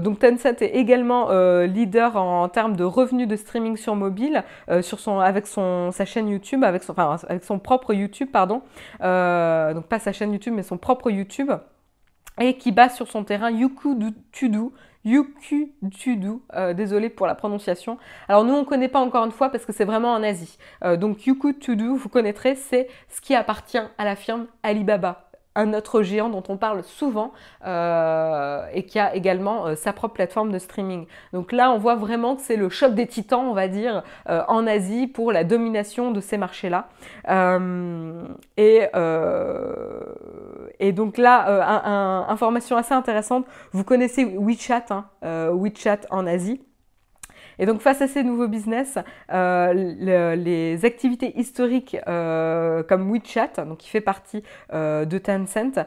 [0.00, 1.30] donc Tencent est également
[1.64, 4.42] leader en, termes de revenus de streaming sur mobile,
[4.80, 8.62] sur son, avec son, sa chaîne YouTube, avec son, enfin, avec son propre YouTube, pardon.
[9.00, 11.52] donc pas sa chaîne YouTube, mais son propre YouTube.
[12.40, 13.98] Et qui base sur son terrain Youku
[14.32, 14.70] Tudu,
[15.04, 15.72] Yuku
[16.54, 17.98] euh, désolé pour la prononciation.
[18.28, 20.58] Alors nous on ne connaît pas encore une fois parce que c'est vraiment en Asie.
[20.84, 21.54] Euh, donc Yuku
[21.96, 26.56] vous connaîtrez, c'est ce qui appartient à la firme Alibaba un autre géant dont on
[26.56, 27.32] parle souvent
[27.66, 31.06] euh, et qui a également euh, sa propre plateforme de streaming.
[31.32, 34.42] Donc là, on voit vraiment que c'est le choc des titans, on va dire, euh,
[34.48, 36.88] en Asie pour la domination de ces marchés-là.
[38.56, 38.82] Et,
[40.78, 46.60] et, donc là, information assez intéressante, vous connaissez WeChat, hein, WeChat en Asie.
[47.60, 48.98] Et donc face à ces nouveaux business,
[49.30, 54.42] euh, les activités historiques euh, comme WeChat, donc qui fait partie
[54.72, 55.78] euh, de Tencent,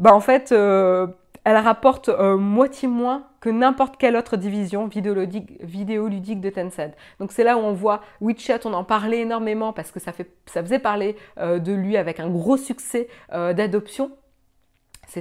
[0.00, 6.50] bah en fait, elle rapporte moitié moins que n'importe quelle autre division vidéoludique, vidéoludique de
[6.50, 6.92] Tencent.
[7.20, 10.28] Donc c'est là où on voit WeChat, on en parlait énormément parce que ça, fait,
[10.46, 14.10] ça faisait parler de lui avec un gros succès d'adoption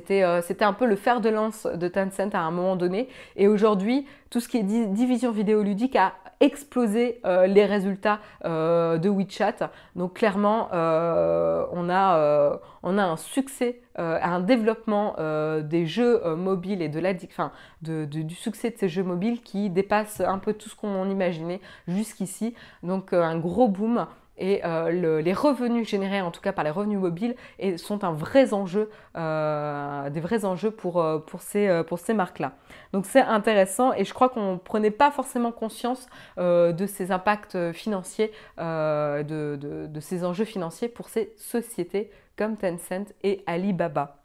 [0.09, 3.09] euh, c'était un peu le fer de lance de Tencent à un moment donné.
[3.35, 9.09] Et aujourd'hui, tout ce qui est division vidéoludique a explosé euh, les résultats euh, de
[9.09, 9.71] WeChat.
[9.95, 15.15] Donc clairement, on, a, on a un succès, un développement
[15.61, 20.53] des jeux mobiles et de du succès de ces jeux mobiles qui dépasse un peu
[20.53, 22.53] tout ce qu'on imaginait jusqu'ici.
[22.83, 24.05] Donc un gros boom
[24.37, 27.35] et euh, les revenus générés, en tout cas par les revenus mobiles,
[27.77, 32.53] sont un vrai enjeu, euh, des vrais enjeux pour, euh, pour ces, pour ces marques-là.
[32.91, 36.07] Donc c'est intéressant et je crois qu'on ne prenait pas forcément conscience
[36.37, 39.23] de ces impacts financiers, de,
[39.55, 44.17] de, de ces enjeux financiers pour ces sociétés comme Tencent et Alibaba.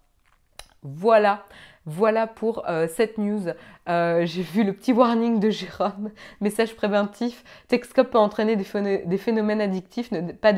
[0.82, 1.44] Voilà,
[1.86, 3.48] voilà pour euh, cette news.
[3.88, 6.10] Euh, j'ai vu le petit warning de Jérôme,
[6.40, 7.42] message préventif.
[7.68, 10.52] Texcop peut entraîner des, phénomènes addictifs, ne pas,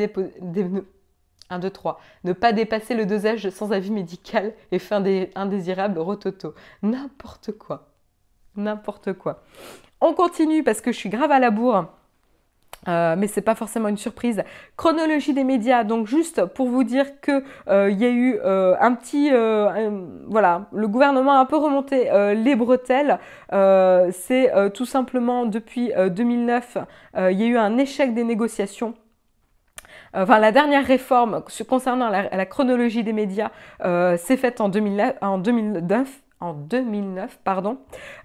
[1.50, 2.00] 1, 2, 3.
[2.24, 5.02] Ne pas dépasser le dosage sans avis médical et fin
[5.34, 6.54] indésirable rototo.
[6.82, 7.92] N'importe quoi.
[8.56, 9.42] N'importe quoi.
[10.00, 11.86] On continue parce que je suis grave à la bourre.
[12.88, 14.42] Euh, mais c'est pas forcément une surprise.
[14.76, 18.74] Chronologie des médias, donc juste pour vous dire que euh, il y a eu euh,
[18.80, 19.30] un petit,
[20.26, 23.18] voilà, le gouvernement a un peu remonté les bretelles.
[23.50, 26.78] c'est tout simplement depuis 2009,
[27.30, 28.94] il y a eu un échec des négociations.
[30.14, 33.50] Enfin, la dernière réforme concernant la, chronologie des médias
[34.16, 34.70] s'est faite en,
[35.20, 37.78] en 2009 en 2009, pardon.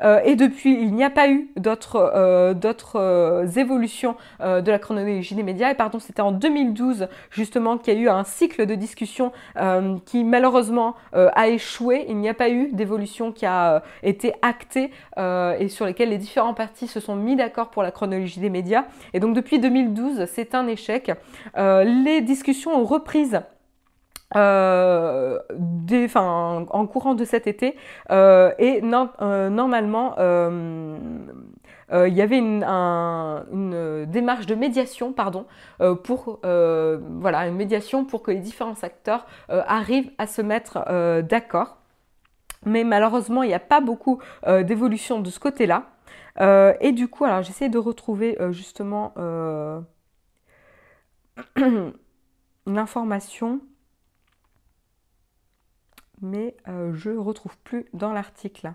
[0.03, 2.53] Euh, et depuis, il n'y a pas eu d'autres euh,
[2.95, 5.71] euh, évolutions de la chronologie des médias.
[5.71, 9.31] Et pardon, c'était en 2012 justement qu'il y a eu un cycle de discussion
[10.05, 12.05] qui malheureusement a échoué.
[12.09, 16.53] Il n'y a pas eu d'évolution qui a été actée et sur lesquelles les différents
[16.53, 18.85] partis se sont mis d'accord pour la chronologie des médias.
[19.13, 21.11] Et donc depuis 2012, c'est un échec.
[21.55, 23.35] les discussions ont repris
[24.35, 25.39] euh,
[26.19, 27.77] en courant de cet été.
[28.11, 30.15] Euh, et euh, normalement,
[31.93, 35.45] il y avait une, démarche de médiation, pardon,
[36.03, 40.83] pour voilà, une médiation pour que les différents acteurs arrivent à se mettre
[41.23, 41.77] d'accord.
[42.65, 45.83] Mais malheureusement, il n'y a pas beaucoup d'évolution de ce côté-là.
[46.81, 49.13] et du coup, alors j'essaie de retrouver justement
[51.55, 51.93] une
[52.67, 53.61] information
[56.21, 58.73] mais euh, je ne retrouve plus dans l'article.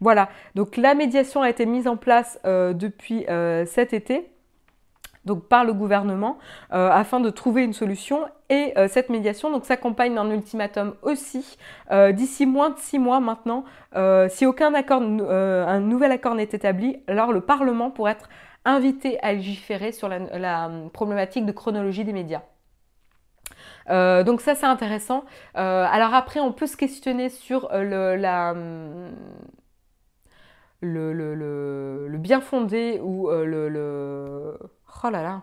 [0.00, 4.30] Voilà, donc la médiation a été mise en place euh, depuis euh, cet été,
[5.24, 6.38] donc par le gouvernement,
[6.70, 8.26] afin de trouver une solution.
[8.48, 11.58] Et cette médiation donc s'accompagne d'un ultimatum aussi.
[12.12, 13.64] D'ici moins de six mois maintenant,
[14.28, 18.28] si aucun accord, un nouvel accord n'est établi, alors le Parlement pourrait être
[18.64, 22.42] invité à légiférer sur la problématique de chronologie des médias.
[23.90, 25.24] Euh, donc ça c'est intéressant.
[25.56, 28.54] Euh, alors après on peut se questionner sur euh, le, la,
[30.80, 31.34] le, le,
[32.08, 34.58] le, bien fondé ou le, le...
[35.04, 35.42] Oh là là,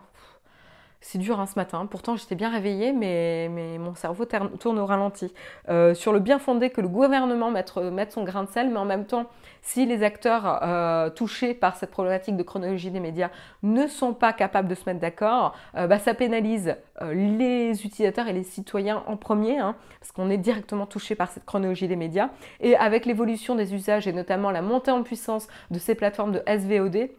[1.04, 1.84] c'est dur hein, ce matin.
[1.84, 5.34] Pourtant, j'étais bien réveillée, mais, mon cerveau tourne au ralenti.
[5.68, 8.86] Euh, sur le bien fondé que le gouvernement mette, son grain de sel, mais en
[8.86, 9.26] même temps,
[9.60, 13.28] si les acteurs euh, touchés par cette problématique de chronologie des médias
[13.62, 18.32] ne sont pas capables de se mettre d'accord, euh, bah, ça pénalise les utilisateurs et
[18.32, 22.30] les citoyens en premier, hein, parce qu'on est directement touché par cette chronologie des médias.
[22.60, 26.42] Et avec l'évolution des usages et notamment la montée en puissance de ces plateformes de
[26.46, 27.10] SVOD,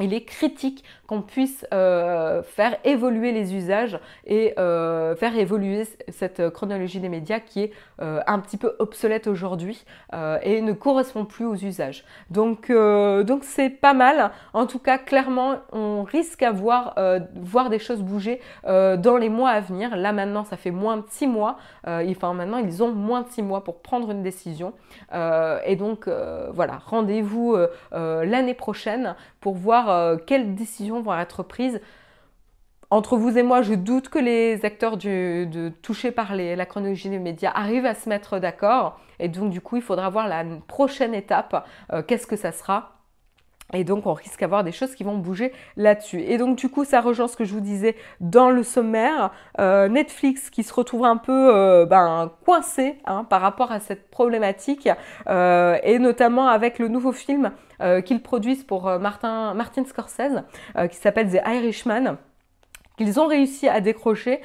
[0.00, 6.50] il est critique qu'on puisse euh, faire évoluer les usages et euh, faire évoluer cette
[6.50, 7.72] chronologie des médias qui est
[8.02, 9.84] euh, un petit peu obsolète aujourd'hui
[10.42, 12.04] et ne correspond plus aux usages.
[12.30, 14.30] Donc donc c'est pas mal.
[14.52, 16.96] En tout cas, clairement, on risque à voir,
[17.34, 19.96] voir des choses bouger dans les mois à venir.
[19.96, 21.56] Là maintenant, ça fait moins de six mois.
[21.86, 24.72] enfin maintenant, ils ont moins de six mois pour prendre une décision.
[25.12, 26.08] et donc
[26.52, 27.56] voilà, rendez-vous
[27.92, 29.87] l'année prochaine pour voir
[30.26, 31.80] quelles décisions vont être prises.
[32.90, 37.18] Entre vous et moi, je doute que les acteurs de, touchés par la chronologie des
[37.18, 38.98] médias arrivent à se mettre d'accord.
[39.18, 41.66] Et donc, du coup, il faudra voir la prochaine étape.
[41.92, 42.97] Euh, qu'est-ce que ça sera
[43.74, 46.20] et donc, on risque d'avoir des choses qui vont bouger là-dessus.
[46.20, 49.30] Et donc, du coup, ça rejoint ce que je vous disais dans le sommaire.
[49.60, 54.10] Euh, Netflix qui se retrouve un peu euh, ben, coincé hein, par rapport à cette
[54.10, 54.88] problématique,
[55.28, 60.42] et notamment avec le nouveau film euh, qu'ils produisent pour euh, Martin, Martin Scorsese,
[60.76, 62.16] euh, qui s'appelle The Irishman,
[62.96, 64.40] qu'ils ont réussi à décrocher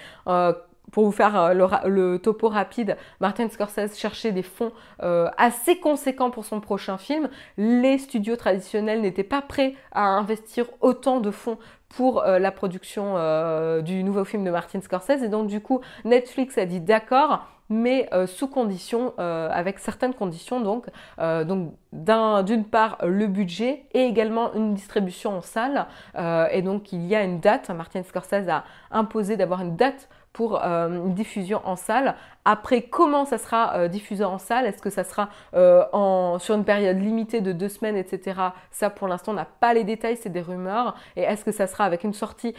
[0.93, 6.61] pour vous faire le, topo rapide, Martin Scorsese cherchait des fonds assez conséquents pour son
[6.61, 7.29] prochain film.
[7.57, 11.57] Les studios traditionnels n'étaient pas prêts à investir autant de fonds
[11.89, 13.15] pour la production
[13.81, 15.23] du nouveau film de Martin Scorsese.
[15.23, 20.13] Et donc du coup, Netflix a dit d'accord, mais euh, sous condition, euh, avec certaines
[20.13, 20.85] conditions donc,
[21.19, 25.87] euh, donc d'une part le budget et également une distribution en salle.
[26.51, 30.57] et donc il y a une date, Martin Scorsese a imposé d'avoir une date pour
[30.57, 32.15] une diffusion en salle.
[32.43, 34.65] Après, comment ça sera diffusé en salle?
[34.65, 38.39] Est-ce que ça sera en, sur une période limitée de deux semaines, etc.
[38.71, 40.95] Ça, pour l'instant, on n'a pas les détails, c'est des rumeurs.
[41.15, 42.55] Et est-ce que ça sera avec une sortie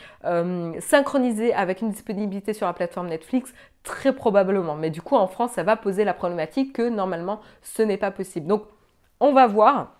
[0.79, 3.53] synchronisée avec une disponibilité sur la plateforme Netflix?
[3.83, 4.77] Très probablement.
[4.77, 8.11] Mais du coup, en France, ça va poser la problématique que normalement, ce n'est pas
[8.11, 8.47] possible.
[8.47, 8.63] Donc,
[9.21, 9.97] on va voir.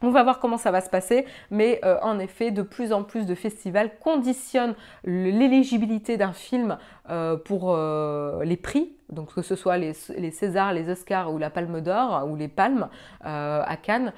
[0.00, 3.02] On va voir comment ça va se passer, mais euh, en effet, de plus en
[3.02, 6.78] plus de festivals conditionnent l'éligibilité d'un film
[7.10, 11.50] euh, pour euh, les prix, donc que ce soit les, Césars, les Oscars ou la
[11.50, 12.88] Palme d'Or ou les Palmes
[13.22, 14.12] à Cannes,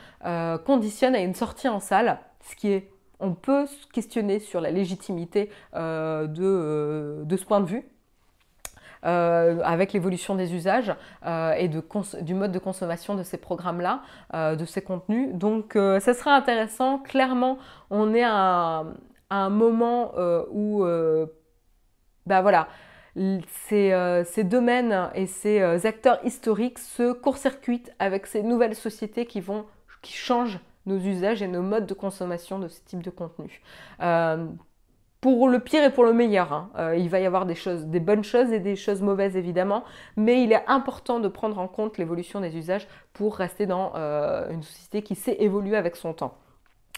[0.66, 2.90] conditionnent à une sortie en salle, ce qui est
[3.22, 7.84] on peut se questionner sur la légitimité de, ce point de vue,
[9.02, 10.94] avec l'évolution des usages
[11.26, 14.02] euh, et du mode de consommation de ces programmes-là,
[14.34, 15.34] euh, de ces contenus.
[15.34, 16.98] Donc ça sera intéressant.
[16.98, 17.58] Clairement,
[17.90, 18.84] on est à,
[19.30, 20.12] un moment
[20.52, 20.84] où,
[22.26, 22.68] bah voilà,
[23.16, 29.66] ces, ces, domaines et ces acteurs historiques se court-circuitent avec ces nouvelles sociétés qui vont
[30.02, 33.60] qui changent nos usages et nos modes de consommation de ce type de contenu
[35.20, 36.52] pour le pire et pour le meilleur.
[36.52, 36.70] Hein.
[36.78, 39.84] Euh, il va y avoir des choses, des bonnes choses et des choses mauvaises évidemment,
[40.16, 44.50] mais il est important de prendre en compte l'évolution des usages pour rester dans euh,
[44.50, 46.34] une société qui sait évoluer avec son temps.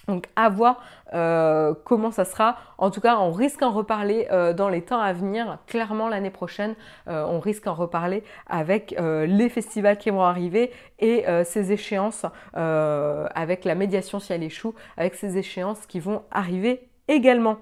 [0.08, 0.82] Donc à voir
[1.14, 2.56] euh, comment ça sera.
[2.76, 5.58] En tout cas, on risque en reparler dans les temps à venir.
[5.68, 6.74] Clairement, l'année prochaine,
[7.06, 13.76] on risque en reparler avec les festivals qui vont arriver et ces échéances, avec la
[13.76, 17.58] médiation si elle échoue, avec ces échéances qui vont arriver également.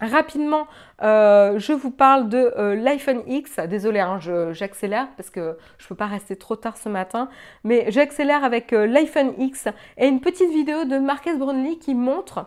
[0.00, 0.66] Rapidement,
[1.02, 3.60] euh, je vous parle de euh, l'iPhone X.
[3.60, 4.18] Désolée, hein,
[4.52, 7.28] j'accélère parce que je ne peux pas rester trop tard ce matin.
[7.62, 12.46] Mais j'accélère avec euh, l'iPhone X et une petite vidéo de Marques Brownlee qui montre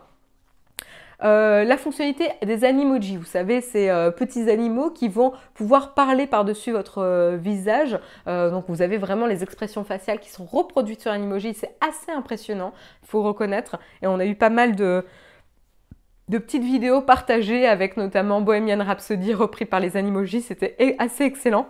[1.20, 3.18] la fonctionnalité des animojis.
[3.18, 7.98] Vous savez, ces petits animaux qui vont pouvoir parler par-dessus votre visage.
[8.28, 11.56] donc vous avez vraiment les expressions faciales qui sont reproduites sur Animoji.
[11.56, 12.72] C'est assez impressionnant,
[13.02, 13.80] il faut reconnaître.
[14.04, 15.04] Et on a eu pas mal de
[16.30, 20.41] de petites vidéos partagées avec notamment Bohemian Rhapsody repris par les Animojis.
[20.41, 21.67] C'était assez excellent.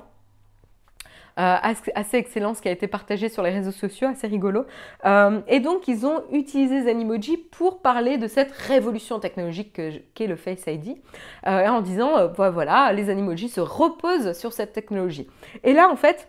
[1.39, 1.55] Euh,
[1.93, 4.66] assez excellent ce qui a été partagé sur les réseaux sociaux, assez rigolo.
[5.05, 9.80] Euh, et donc ils ont utilisé les Animoji pour parler de cette révolution technologique
[10.16, 10.97] qu'est le Face ID,
[11.45, 15.28] euh, en disant voilà, les Animoji se reposent sur cette technologie.
[15.64, 16.28] Et là en fait,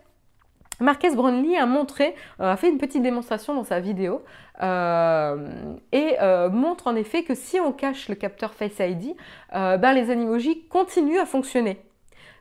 [0.79, 4.23] Marques Brownlee a montré, a fait une petite démonstration dans sa vidéo
[4.61, 5.47] euh,
[5.91, 9.15] et euh, montre en effet que si on cache le capteur Face ID,
[9.55, 11.81] euh, ben, les animojis continuent à fonctionner.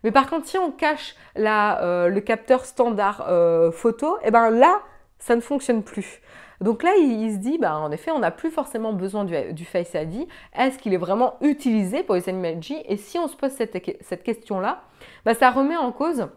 [0.04, 3.28] Mais par contre, si on cache le capteur standard
[3.72, 4.80] photo, et eh ben là,
[5.18, 6.20] ça ne fonctionne plus.
[6.60, 9.94] Donc là, il, se dit, ben, en effet, on n'a plus forcément besoin du, Face
[9.94, 10.26] ID.
[10.56, 14.82] Est-ce qu'il est vraiment utilisé pour les animojis Et si on se pose cette, question-là,
[15.24, 16.28] ben, ça remet en cause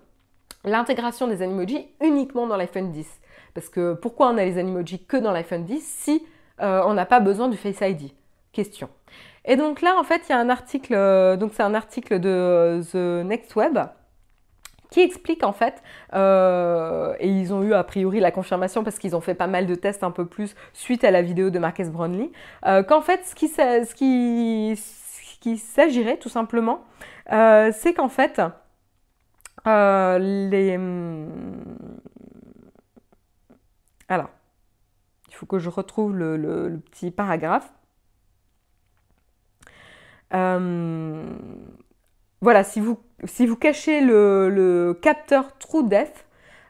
[0.63, 3.07] l'intégration des animojis uniquement dans l'iPhone 10.
[3.53, 6.25] Parce que pourquoi on a les animojis que dans l'iPhone 10 si
[6.61, 8.11] euh, on n'a pas besoin du Face ID
[8.53, 8.89] Question.
[9.45, 12.19] Et donc là, en fait, il y a un article, euh, donc c'est un article
[12.19, 13.79] de The Next Web
[14.91, 15.81] qui explique en fait,
[16.13, 19.65] euh, et ils ont eu a priori la confirmation parce qu'ils ont fait pas mal
[19.65, 22.31] de tests un peu plus suite à la vidéo de Marcus Brownlee,
[22.67, 26.83] euh, qu'en fait ce qui, ce qui, ce qui s'agirait tout simplement,
[27.31, 28.41] euh, c'est qu'en fait
[29.65, 30.79] les...
[34.09, 34.29] Alors,
[35.29, 37.71] il faut que je retrouve le, petit paragraphe.
[42.41, 46.25] voilà, si vous cachez le, capteur TrueDepth,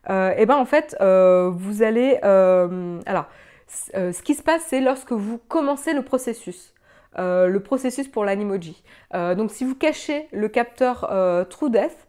[0.09, 2.19] euh, et eh ben en fait, euh, vous allez.
[2.23, 3.27] Euh, alors,
[3.67, 6.73] ce qui se passe, c'est lorsque vous commencez le processus.
[7.17, 8.84] le processus pour l'animoji.
[9.13, 11.07] donc si vous cachez le capteur
[11.49, 12.07] TrueDepth,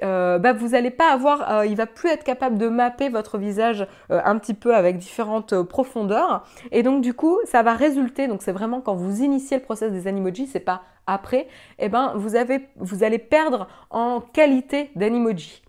[0.00, 4.38] bah, vous n'allez pas avoir, il va plus être capable de mapper votre visage un
[4.38, 6.44] petit peu avec différentes profondeurs.
[6.72, 9.92] Et donc du coup, ça va résulter, donc c'est vraiment quand vous initiez le process
[9.92, 15.62] des animojis, c'est pas après, eh ben, vous, avez, vous allez perdre en qualité d'animoji.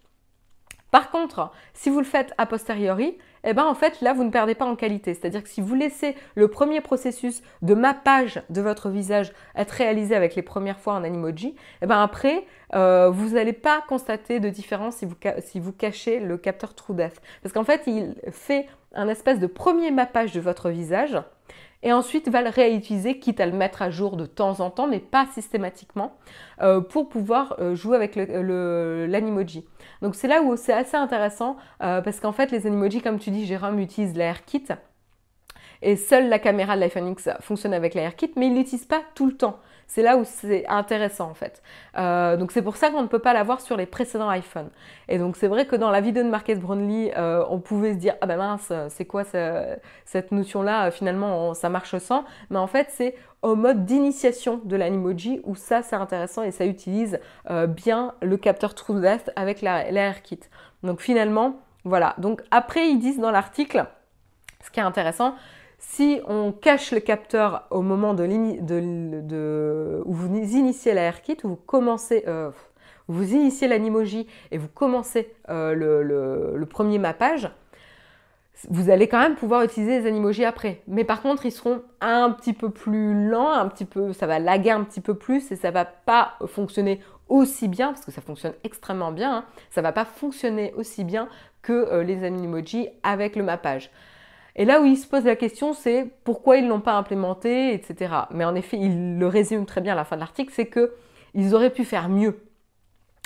[0.91, 4.31] Par contre, si vous le faites a posteriori, eh ben, en fait, là, vous ne
[4.31, 5.13] perdez pas en qualité.
[5.13, 10.15] C'est-à-dire que si vous laissez le premier processus de mappage de votre visage être réalisé
[10.15, 14.49] avec les premières fois en Animoji, eh ben, après, euh, vous n'allez pas constater de
[14.49, 17.21] différence si vous, si vous cachez le capteur TrueDepth.
[17.43, 21.17] Parce qu'en fait, il fait un espèce de premier mappage de votre visage
[21.85, 24.87] et ensuite va le réutiliser, quitte à le mettre à jour de temps en temps,
[24.87, 26.17] mais pas systématiquement,
[26.61, 29.65] euh, pour pouvoir euh, jouer avec l'animoji.
[30.01, 33.29] Donc c'est là où c'est assez intéressant, euh, parce qu'en fait les animojis, comme tu
[33.29, 34.65] dis, Jérôme utilise l'AirKit,
[35.83, 39.03] et seule la caméra de l'iPhone X fonctionne avec l'AirKit, mais il ne l'utilise pas
[39.13, 39.59] tout le temps.
[39.87, 41.61] C'est là où c'est intéressant en fait.
[41.97, 44.69] Euh, donc c'est pour ça qu'on ne peut pas l'avoir sur les précédents iPhones.
[45.07, 47.99] Et donc c'est vrai que dans la vidéo de Marcus Brownlee, euh, on pouvait se
[47.99, 50.91] dire ah ben mince, c'est quoi cette notion-là?
[50.91, 52.25] Finalement, ça marche sans.
[52.49, 53.15] Mais en fait, c'est
[53.45, 57.19] au mode d'initiation de l'animoji où ça c'est intéressant et ça utilise
[57.51, 60.39] euh, bien le capteur TrueDepth avec l'AirKit.
[60.81, 62.15] Donc finalement, voilà.
[62.17, 63.85] Donc après ils disent dans l'article,
[64.63, 65.35] ce qui est intéressant,
[65.87, 72.23] si on cache le capteur au moment où vous initiez la AirKit, où vous commencez,
[72.27, 72.51] euh,
[73.07, 77.49] vous initiez l'animoji et vous commencez euh, le, premier mappage,
[78.69, 80.81] vous allez quand même pouvoir utiliser les animojis après.
[80.87, 84.39] Mais par contre, ils seront un petit peu plus lents, un petit peu, ça va
[84.39, 88.21] laguer un petit peu plus et ça va pas fonctionner aussi bien, parce que ça
[88.21, 91.29] fonctionne extrêmement bien, hein, ça va pas fonctionner aussi bien
[91.61, 93.91] que euh, les animojis avec le mappage.
[94.55, 97.73] Et là où il se pose la question, c'est pourquoi ils ne l'ont pas implémenté,
[97.73, 98.13] etc.
[98.31, 101.53] Mais en effet, il le résume très bien à la fin de l'article, c'est qu'ils
[101.53, 102.39] auraient pu faire mieux.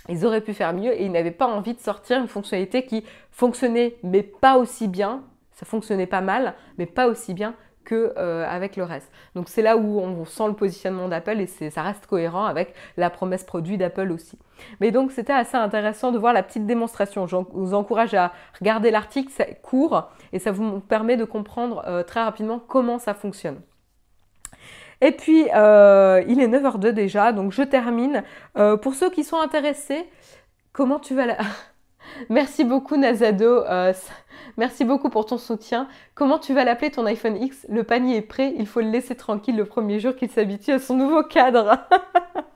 [0.07, 3.03] Ils auraient pu faire mieux et ils n'avaient pas envie de sortir une fonctionnalité qui
[3.31, 5.23] fonctionnait, mais pas aussi bien.
[5.51, 7.53] Ça fonctionnait pas mal, mais pas aussi bien
[7.95, 9.11] euh, avec le reste.
[9.35, 13.09] Donc c'est là où on sent le positionnement d'Apple et ça reste cohérent avec la
[13.09, 14.37] promesse produit d'Apple aussi.
[14.79, 17.27] Mais donc c'était assez intéressant de voir la petite démonstration.
[17.27, 22.03] Je vous encourage à regarder l'article, c'est court et ça vous permet de comprendre euh,
[22.03, 23.61] très rapidement comment ça fonctionne.
[25.01, 28.23] Et puis, euh, il est 9h02 déjà, donc je termine.
[28.81, 30.05] pour ceux qui sont intéressés,
[30.73, 31.37] comment tu vas la...
[32.29, 33.63] Merci beaucoup Nazado.
[34.57, 35.87] Merci beaucoup pour ton soutien.
[36.15, 37.65] Comment tu vas l'appeler ton iPhone X?
[37.69, 40.79] Le panier est prêt, il faut le laisser tranquille le premier jour qu'il s'habitue à
[40.79, 41.77] son nouveau cadre.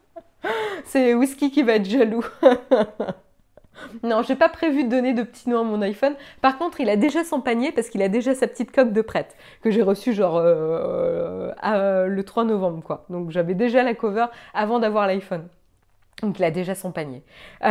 [0.86, 2.26] C'est Whisky qui va être jaloux.
[4.04, 6.16] non, j'ai pas prévu de donner de petits noms à mon iPhone.
[6.42, 9.02] Par contre, il a déjà son panier parce qu'il a déjà sa petite coque de
[9.02, 13.06] prête que j'ai reçue genre euh, euh, le 3 novembre quoi.
[13.10, 15.48] Donc j'avais déjà la cover avant d'avoir l'iPhone.
[16.22, 17.24] Donc il a déjà son panier.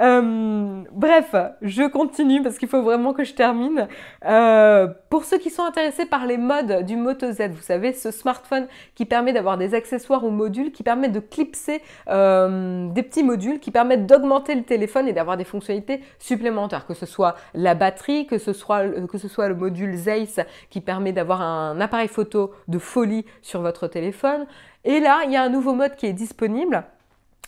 [0.00, 0.82] Euh...
[0.92, 3.88] Bref, je continue parce qu'il faut vraiment que je termine.
[4.24, 8.10] Euh, pour ceux qui sont intéressés par les modes du Moto Z, vous savez, ce
[8.10, 13.22] smartphone qui permet d'avoir des accessoires ou modules, qui permettent de clipser euh, des petits
[13.22, 17.74] modules, qui permettent d'augmenter le téléphone et d'avoir des fonctionnalités supplémentaires, que ce soit la
[17.74, 22.08] batterie, que ce soit, que ce soit le module Zeiss qui permet d'avoir un appareil
[22.08, 24.46] photo de folie sur votre téléphone.
[24.84, 26.84] Et là, il y a un nouveau mode qui est disponible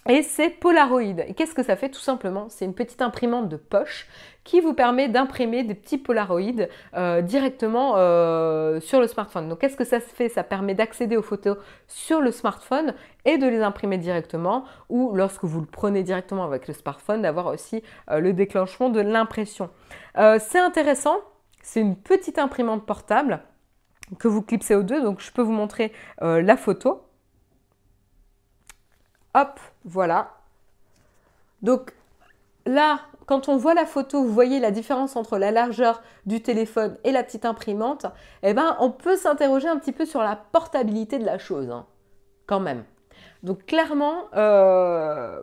[0.08, 1.02] et c'est Polaroid.
[1.02, 4.06] Et qu'est-ce que ça fait Tout simplement, c'est une petite imprimante de poche
[4.44, 9.48] qui vous permet d'imprimer des petits Polaroids euh, directement euh, sur le smartphone.
[9.48, 10.30] Donc qu'est-ce que ça se fait?
[10.30, 12.94] Ça permet d'accéder aux photos sur le smartphone
[13.26, 17.46] et de les imprimer directement ou lorsque vous le prenez directement avec le smartphone, d'avoir
[17.46, 19.70] aussi euh, le déclenchement de l'impression.
[20.16, 21.16] c'est intéressant,
[21.62, 23.42] c'est une petite imprimante portable
[24.18, 27.02] que vous clipsez aux deux, donc je peux vous montrer la photo.
[29.34, 30.32] Hop, voilà.
[31.62, 31.94] Donc
[32.66, 36.96] là, quand on voit la photo, vous voyez la différence entre la largeur du téléphone
[37.04, 38.06] et la petite imprimante,
[38.42, 41.86] eh ben, on peut s'interroger un petit peu sur la portabilité de la chose, hein,
[42.46, 42.84] quand même.
[43.42, 45.42] Donc clairement, euh,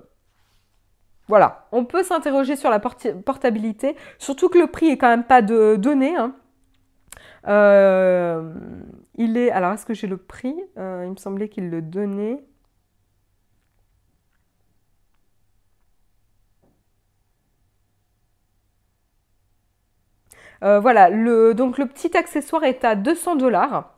[1.27, 5.41] voilà, on peut s'interroger sur la portabilité, surtout que le prix est quand même pas
[5.41, 6.15] donné.
[6.15, 6.35] Hein.
[7.47, 8.53] Euh,
[9.15, 10.55] il est, alors est-ce que j'ai le prix?
[10.77, 12.43] Euh, Il me semblait qu'il le donnait.
[20.63, 21.09] Euh, voilà,
[21.53, 23.93] donc le petit accessoire est à 200 dollars.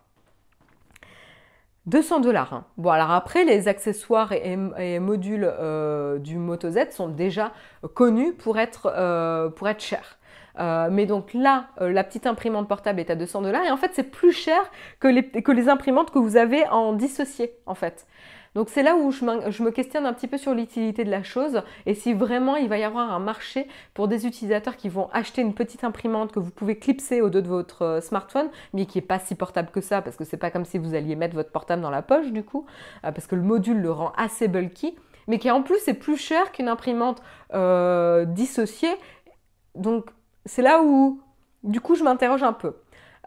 [1.85, 2.53] 200 dollars.
[2.53, 2.65] Hein.
[2.77, 7.51] Bon, alors après, les accessoires et, modules euh, du Moto Z sont déjà
[7.93, 9.49] connus pour être, euh,
[9.79, 10.19] chers.
[10.91, 14.03] mais donc là, la petite imprimante portable est à 200 dollars et en fait, c'est
[14.03, 14.59] plus cher
[14.99, 15.07] que
[15.51, 18.05] les imprimantes que vous avez en dissocié, en fait.
[18.59, 21.61] Donc c'est là où je, me questionne un petit peu sur l'utilité de la chose
[21.85, 25.41] et si vraiment il va y avoir un marché pour des utilisateurs qui vont acheter
[25.41, 28.97] une petite imprimante que vous pouvez clipser au dos de votre euh, smartphone, mais qui
[28.97, 31.35] n'est pas si portable que ça parce que c'est pas comme si vous alliez mettre
[31.35, 32.65] votre portable dans la poche du coup,
[33.05, 34.93] euh, parce que le module le rend assez bulky,
[35.29, 37.21] mais qui en plus est plus cher qu'une imprimante
[37.53, 38.93] euh, dissociée.
[39.75, 40.09] Donc
[40.43, 41.21] c'est là où
[41.63, 42.73] du coup je m'interroge un peu.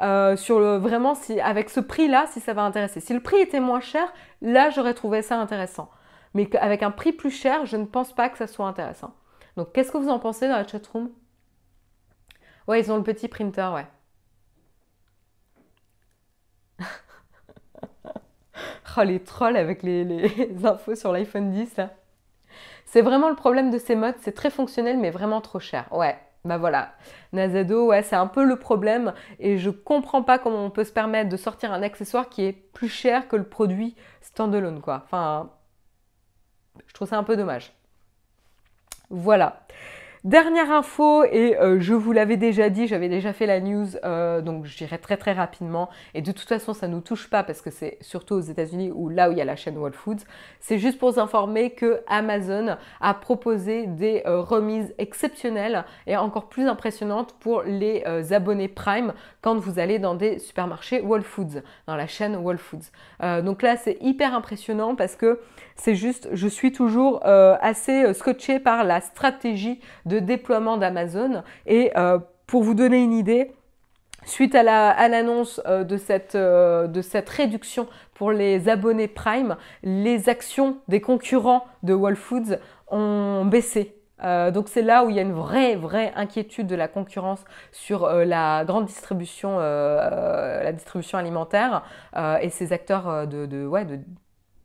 [0.02, 2.98] Euh, sur le, vraiment si avec ce prix-là, si ça va intéresser.
[3.00, 5.90] Si le prix était moins cher, là j'aurais trouvé ça intéressant.
[6.34, 9.14] Mais avec un prix plus cher, je ne pense pas que ça soit intéressant.
[9.56, 11.10] Donc qu'est-ce que vous en pensez dans la chatroom?
[12.66, 13.86] Ouais, ils ont le petit printer, ouais.
[18.96, 21.76] oh, les trolls avec les, les infos sur l'iPhone 10
[22.86, 25.86] C'est vraiment le problème de ces modes, c'est très fonctionnel mais vraiment trop cher.
[25.92, 26.94] Ouais, bah voilà,
[27.32, 30.92] Nazado, ouais, c'est un peu le problème et je comprends pas comment on peut se
[30.92, 35.02] permettre de sortir un accessoire qui est plus cher que le produit standalone, quoi.
[35.04, 35.50] Enfin,
[36.86, 37.72] je trouve ça un peu dommage.
[39.10, 39.66] Voilà.
[40.24, 44.40] Dernière info, et euh, je vous l'avais déjà dit, j'avais déjà fait la news, euh,
[44.40, 47.42] donc je dirais très très rapidement, et de toute façon ça ne nous touche pas
[47.42, 49.94] parce que c'est surtout aux États-Unis ou là où il y a la chaîne Whole
[49.94, 50.20] Foods.
[50.60, 56.48] C'est juste pour vous informer que Amazon a proposé des euh, remises exceptionnelles et encore
[56.48, 61.96] plus impressionnantes pour les abonnés Prime quand vous allez dans des supermarchés Whole Foods, dans
[61.96, 62.92] la chaîne Whole Foods.
[63.42, 65.40] donc là c'est hyper impressionnant parce que
[65.76, 71.42] c'est juste, je suis toujours euh, assez euh, scotché par la stratégie de déploiement d'Amazon.
[71.66, 73.52] Et euh, pour vous donner une idée,
[74.24, 74.62] suite à
[75.08, 76.36] l'annonce de, cette,
[77.28, 82.58] réduction pour les abonnés Prime, les actions des concurrents de Whole Foods
[82.88, 83.96] ont baissé.
[84.22, 88.06] donc c'est là où il y a une vraie, vraie inquiétude de la concurrence sur
[88.08, 91.82] la grande distribution, la distribution alimentaire
[92.40, 93.66] et ces acteurs de,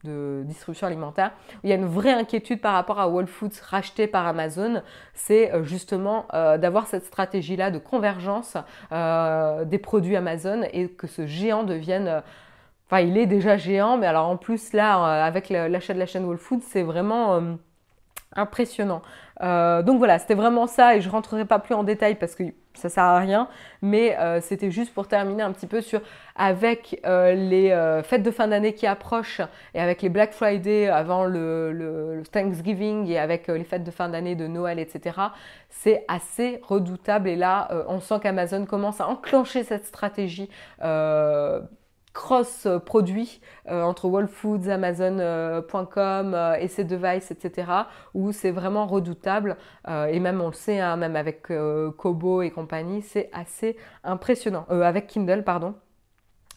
[0.04, 1.32] de distribution alimentaire,
[1.64, 4.82] il y a une vraie inquiétude par rapport à Whole Foods racheté par Amazon,
[5.14, 8.58] c'est euh, justement euh, d'avoir cette stratégie-là de convergence
[8.92, 12.22] euh, des produits Amazon et que ce géant devienne...
[12.90, 16.24] Enfin, il est déjà géant, mais alors en plus, là, avec l'achat de la chaîne
[16.24, 17.58] Whole Foods, c'est vraiment
[18.36, 19.02] impressionnant.
[19.42, 22.44] Euh, donc voilà, c'était vraiment ça et je rentrerai pas plus en détail parce que
[22.74, 23.48] ça sert à rien,
[23.82, 26.00] mais euh, c'était juste pour terminer un petit peu sur
[26.36, 29.42] avec euh, les fêtes de fin d'année qui approchent
[29.74, 34.36] et avec les Black Friday avant le, Thanksgiving et avec les fêtes de fin d'année
[34.36, 35.18] de Noël, etc.
[35.70, 40.50] C'est assez redoutable et là, on sent qu'Amazon commence à enclencher cette stratégie
[42.18, 43.40] cross-produits
[43.70, 47.72] euh, entre Whole Foods, Amazon.com euh, et ses devices, etc.,
[48.16, 49.56] où c'est vraiment redoutable.
[49.88, 51.48] Euh, et même, on le sait, hein, même avec
[51.98, 54.66] Kobo et compagnie, c'est assez impressionnant.
[54.70, 55.76] avec Kindle, pardon.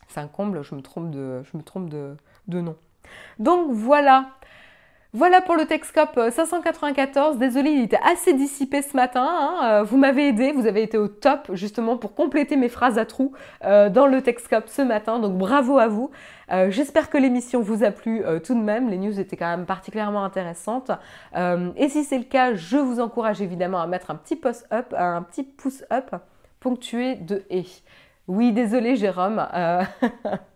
[0.09, 2.17] C'est un comble, je me trompe de, je me trompe de
[2.49, 2.77] nom.
[3.39, 4.31] Donc voilà,
[5.13, 7.37] voilà pour le Texcop 594.
[7.37, 9.27] Désolée, il était assez dissipé ce matin.
[9.29, 9.59] Hein.
[9.65, 13.05] Euh, vous m'avez aidé, vous avez été au top justement pour compléter mes phrases à
[13.05, 13.33] trous
[13.65, 15.19] euh, dans le Texcop ce matin.
[15.19, 16.13] Donc bravo à vous.
[16.53, 18.89] Euh, j'espère que l'émission vous a plu tout de même.
[18.89, 20.93] Les news étaient quand même particulièrement intéressantes.
[21.35, 24.95] et si c'est le cas, je vous encourage évidemment à mettre un petit post up,
[24.97, 26.15] un petit pouce up
[26.61, 27.67] ponctué de et.
[28.29, 29.45] Oui, désolé Jérôme.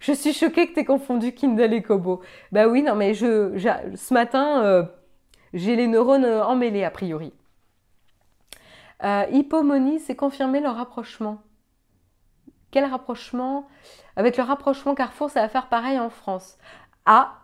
[0.00, 2.22] Je suis choquée que tu aies confondu Kindle et Kobo.
[2.52, 3.56] Bah oui, non, mais je,
[3.94, 4.84] ce matin, euh,
[5.52, 7.32] j'ai les neurones euh, emmêlés a priori.
[9.04, 9.24] Euh,
[10.00, 11.42] c'est confirmé leur rapprochement.
[12.70, 13.68] Quel rapprochement?
[14.16, 16.58] Avec le rapprochement Carrefour, ça va faire pareil en France.
[17.04, 17.38] Ah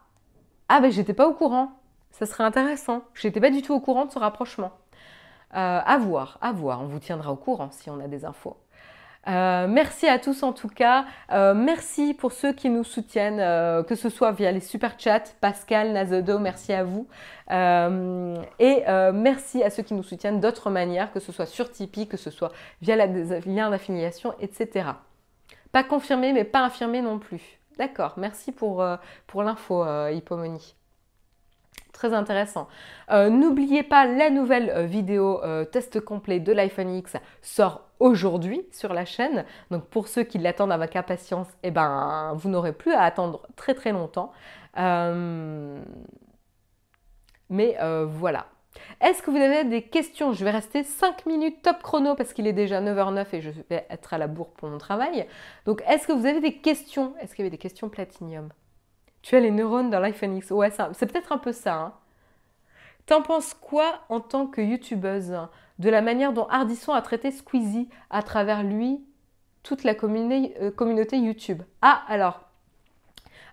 [0.69, 1.81] Ah, ben j'étais pas au courant.
[2.11, 3.03] Ça serait intéressant.
[3.15, 4.73] J'étais pas du tout au courant de ce rapprochement.
[5.55, 6.83] Euh, à voir, à voir.
[6.83, 8.62] On vous tiendra au courant si on a des infos.
[9.29, 11.05] Euh, merci à tous en tout cas.
[11.31, 15.23] Euh, merci pour ceux qui nous soutiennent, euh, que ce soit via les super chats,
[15.41, 17.07] Pascal, Nazodo, merci à vous.
[17.51, 22.17] et merci à ceux qui nous soutiennent d'autres manières, que ce soit sur Tipeee, que
[22.17, 24.87] ce soit via la lien d'affiliation, etc.
[25.71, 27.59] Pas confirmé, mais pas infirmé non plus.
[27.79, 28.85] D'accord, merci pour,
[29.27, 30.75] pour l'info, Hippomonie.
[31.93, 32.69] Très intéressant.
[33.11, 35.41] Euh, n'oubliez pas, la nouvelle euh, vidéo
[35.71, 39.45] test complet de l'iPhone X sort aujourd'hui sur la chaîne.
[39.71, 43.75] Donc pour ceux qui l'attendent avec impatience, eh ben, vous n'aurez plus à attendre très
[43.75, 44.33] très longtemps.
[47.51, 48.47] mais voilà.
[49.01, 50.33] Est-ce que vous avez des questions?
[50.33, 53.87] Je vais rester 5 minutes top chrono parce qu'il est déjà 9h09 et je vais
[53.91, 55.27] être à la bourre pour mon travail.
[55.67, 57.15] Donc, est-ce que vous avez des questions?
[57.21, 58.49] Est-ce qu'il y avait des questions Platinium
[59.23, 61.75] Tu as les neurones dans l'iPhone X Ouais, c'est peut-être un peu ça.
[61.75, 61.93] Hein.
[63.07, 65.37] T'en penses quoi en tant que youtubeuse
[65.79, 69.01] de la manière dont Ardisson a traité Squeezie à travers lui
[69.63, 71.63] toute la communauté, euh, communauté YouTube?
[71.83, 72.41] Ah, alors,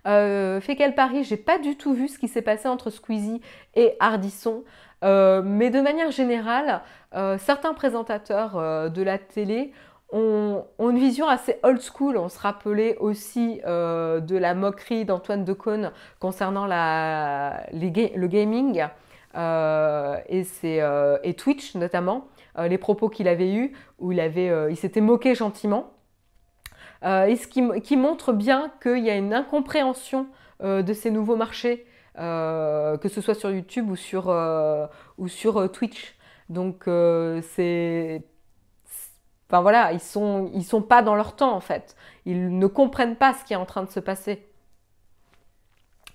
[0.08, 1.24] euh, fait quel pari?
[1.24, 3.41] J'ai pas du tout vu ce qui s'est passé entre Squeezie
[3.76, 4.64] et Ardisson.
[5.04, 6.82] Euh, mais de manière générale,
[7.16, 9.72] euh, certains présentateurs euh, de la télé
[10.11, 12.18] ont, une vision assez old school.
[12.18, 18.86] On se rappelait aussi de la moquerie d'Antoine Decaune concernant le gaming
[21.23, 22.27] et, Twitch notamment,
[22.57, 24.19] les propos qu'il avait eus où il,
[24.69, 25.91] il s'était moqué gentiment.
[27.03, 30.27] et ce qui montre bien qu'il y a une incompréhension
[30.61, 31.86] de ces nouveaux marchés
[32.19, 34.88] euh, que ce soit sur YouTube ou sur, euh,
[35.18, 36.15] ou sur euh, Twitch.
[36.49, 38.23] Donc c'est...
[39.50, 41.96] Enfin voilà, ils sont, ils sont pas dans leur temps en fait.
[42.26, 44.46] Ils ne comprennent pas ce qui est en train de se passer.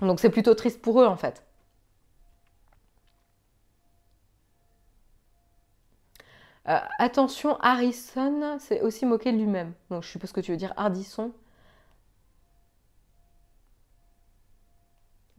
[0.01, 1.43] Donc c'est plutôt triste pour eux en fait.
[6.99, 9.73] attention, Harrison c'est aussi moqué de lui-même.
[9.91, 11.33] Donc je suppose que tu veux dire Hardisson.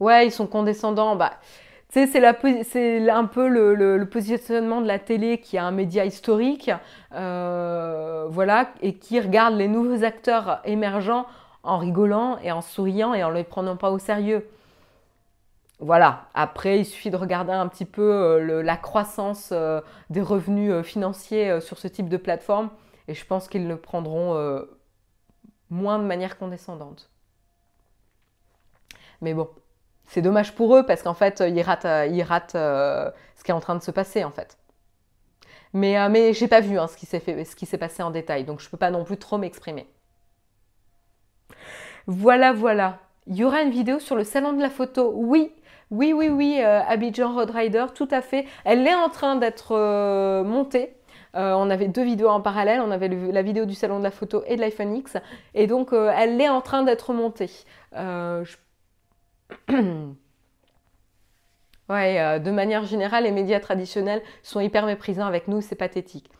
[0.00, 1.16] Ouais, ils sont condescendants.
[1.16, 1.38] Bah,
[2.04, 6.70] c'est un peu le, positionnement de la télé qui est un média historique,
[7.14, 11.26] euh, voilà, et qui regarde les nouveaux acteurs émergents
[11.62, 14.46] en rigolant et en souriant et en ne les prenant pas au sérieux.
[15.78, 16.28] Voilà.
[16.34, 21.62] Après, il suffit de regarder un petit peu euh, la croissance euh, des revenus financiers
[21.62, 22.68] sur ce type de plateforme,
[23.08, 24.34] et je pense qu'ils le prendront
[25.70, 27.10] moins de manière condescendante.
[29.22, 29.48] Mais bon,
[30.06, 33.54] c'est dommage pour eux parce qu'en fait, ils ratent, ils ratent euh, ce qui est
[33.54, 34.56] en train de se passer en fait.
[35.72, 38.70] Mais, euh, mais j'ai pas vu hein, ce qui s'est passé en détail, donc je
[38.70, 39.86] peux pas non plus trop m'exprimer.
[42.06, 42.98] Voilà, voilà.
[43.26, 45.12] Il y aura une vidéo sur le salon de la photo.
[45.14, 45.52] Oui,
[45.90, 48.46] oui, oui, oui, euh, Abidjan Road Rider, tout à fait.
[48.64, 50.94] Elle est en train d'être montée.
[51.34, 52.80] on avait deux vidéos en parallèle.
[52.80, 55.16] On avait la vidéo du salon de la photo et de l'iPhone X.
[55.54, 57.50] Et donc, elle est en train d'être montée.
[61.88, 66.30] ouais, euh, de manière générale, les médias traditionnels sont hyper méprisants avec nous, c'est pathétique.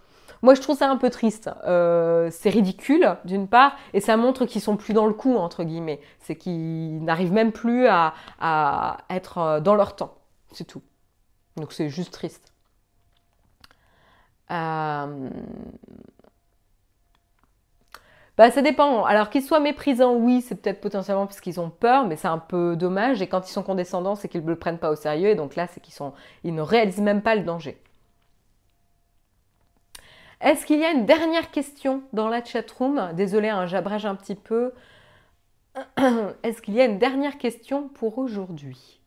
[0.42, 1.50] Moi, je trouve ça un peu triste.
[1.64, 5.64] Euh, c'est ridicule, d'une part, et ça montre qu'ils sont plus dans le coup, entre
[5.64, 6.00] guillemets.
[6.20, 10.14] C'est qu'ils n'arrivent même plus à, à, être euh, dans leur temps.
[10.52, 10.82] C'est tout.
[11.56, 12.52] Donc, c'est juste triste.
[18.36, 19.04] Bah, ça dépend.
[19.04, 22.38] Alors qu'ils soient méprisants, oui, c'est peut-être potentiellement parce qu'ils ont peur, mais c'est un
[22.38, 23.22] peu dommage.
[23.22, 25.28] Et quand ils sont condescendants, c'est qu'ils ne le prennent pas au sérieux.
[25.30, 26.12] Et donc là, c'est qu'ils sont,
[26.44, 27.80] ils ne réalisent même pas le danger.
[30.42, 33.12] Est-ce qu'il y a une dernière question dans la chatroom?
[33.14, 34.72] Désolée, hein, j'abrège un petit peu.
[36.42, 39.00] Est-ce qu'il y a une dernière question pour aujourd'hui?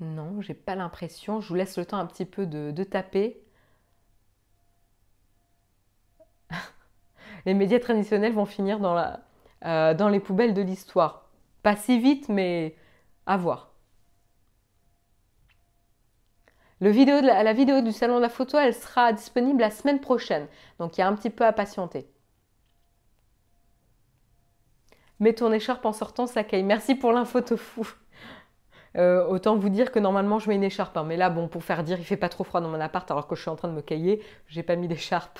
[0.00, 1.42] Non, j'ai pas l'impression.
[1.42, 3.38] Je vous laisse le temps un petit peu de taper.
[7.46, 8.78] Les médias traditionnels vont finir
[9.64, 11.30] euh, dans les poubelles de l'histoire.
[11.62, 12.74] Pas si vite, mais
[13.26, 13.70] à voir.
[16.80, 20.46] La, vidéo du salon de la photo, elle sera disponible la semaine prochaine.
[20.78, 22.10] Donc il y a un petit peu à patienter.
[25.18, 26.62] Mets ton écharpe en sortant, caille.
[26.62, 27.86] Merci pour l'info fou.
[28.96, 30.96] Euh, autant vous dire que normalement je mets une écharpe.
[30.96, 31.04] Hein.
[31.04, 33.26] Mais là, bon, pour faire dire, il fait pas trop froid dans mon appart alors
[33.26, 35.38] que je suis en train de me cailler, j'ai pas mis d'écharpe.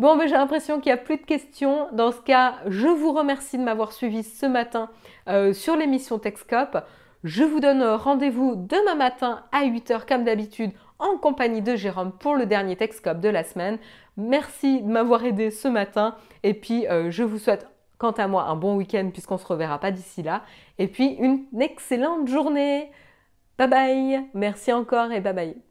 [0.00, 1.88] Bon, j'ai l'impression qu'il n'y a plus de questions.
[1.92, 4.88] Dans ce cas, je vous remercie de m'avoir suivi ce matin
[5.28, 6.78] euh, sur l'émission Texcop.
[7.22, 10.70] Je vous donne rendez-vous demain matin à 8h comme d'habitude
[11.00, 13.76] en compagnie de Jérôme pour le dernier Texcop de la semaine.
[14.16, 17.68] Merci de m'avoir aidé ce matin et puis euh, je vous souhaite
[17.98, 20.44] quant à moi un bon week-end puisqu'on ne se reverra pas d'ici là
[20.78, 22.90] et puis une excellente journée.
[23.58, 25.69] Bye bye, merci encore et bye bye.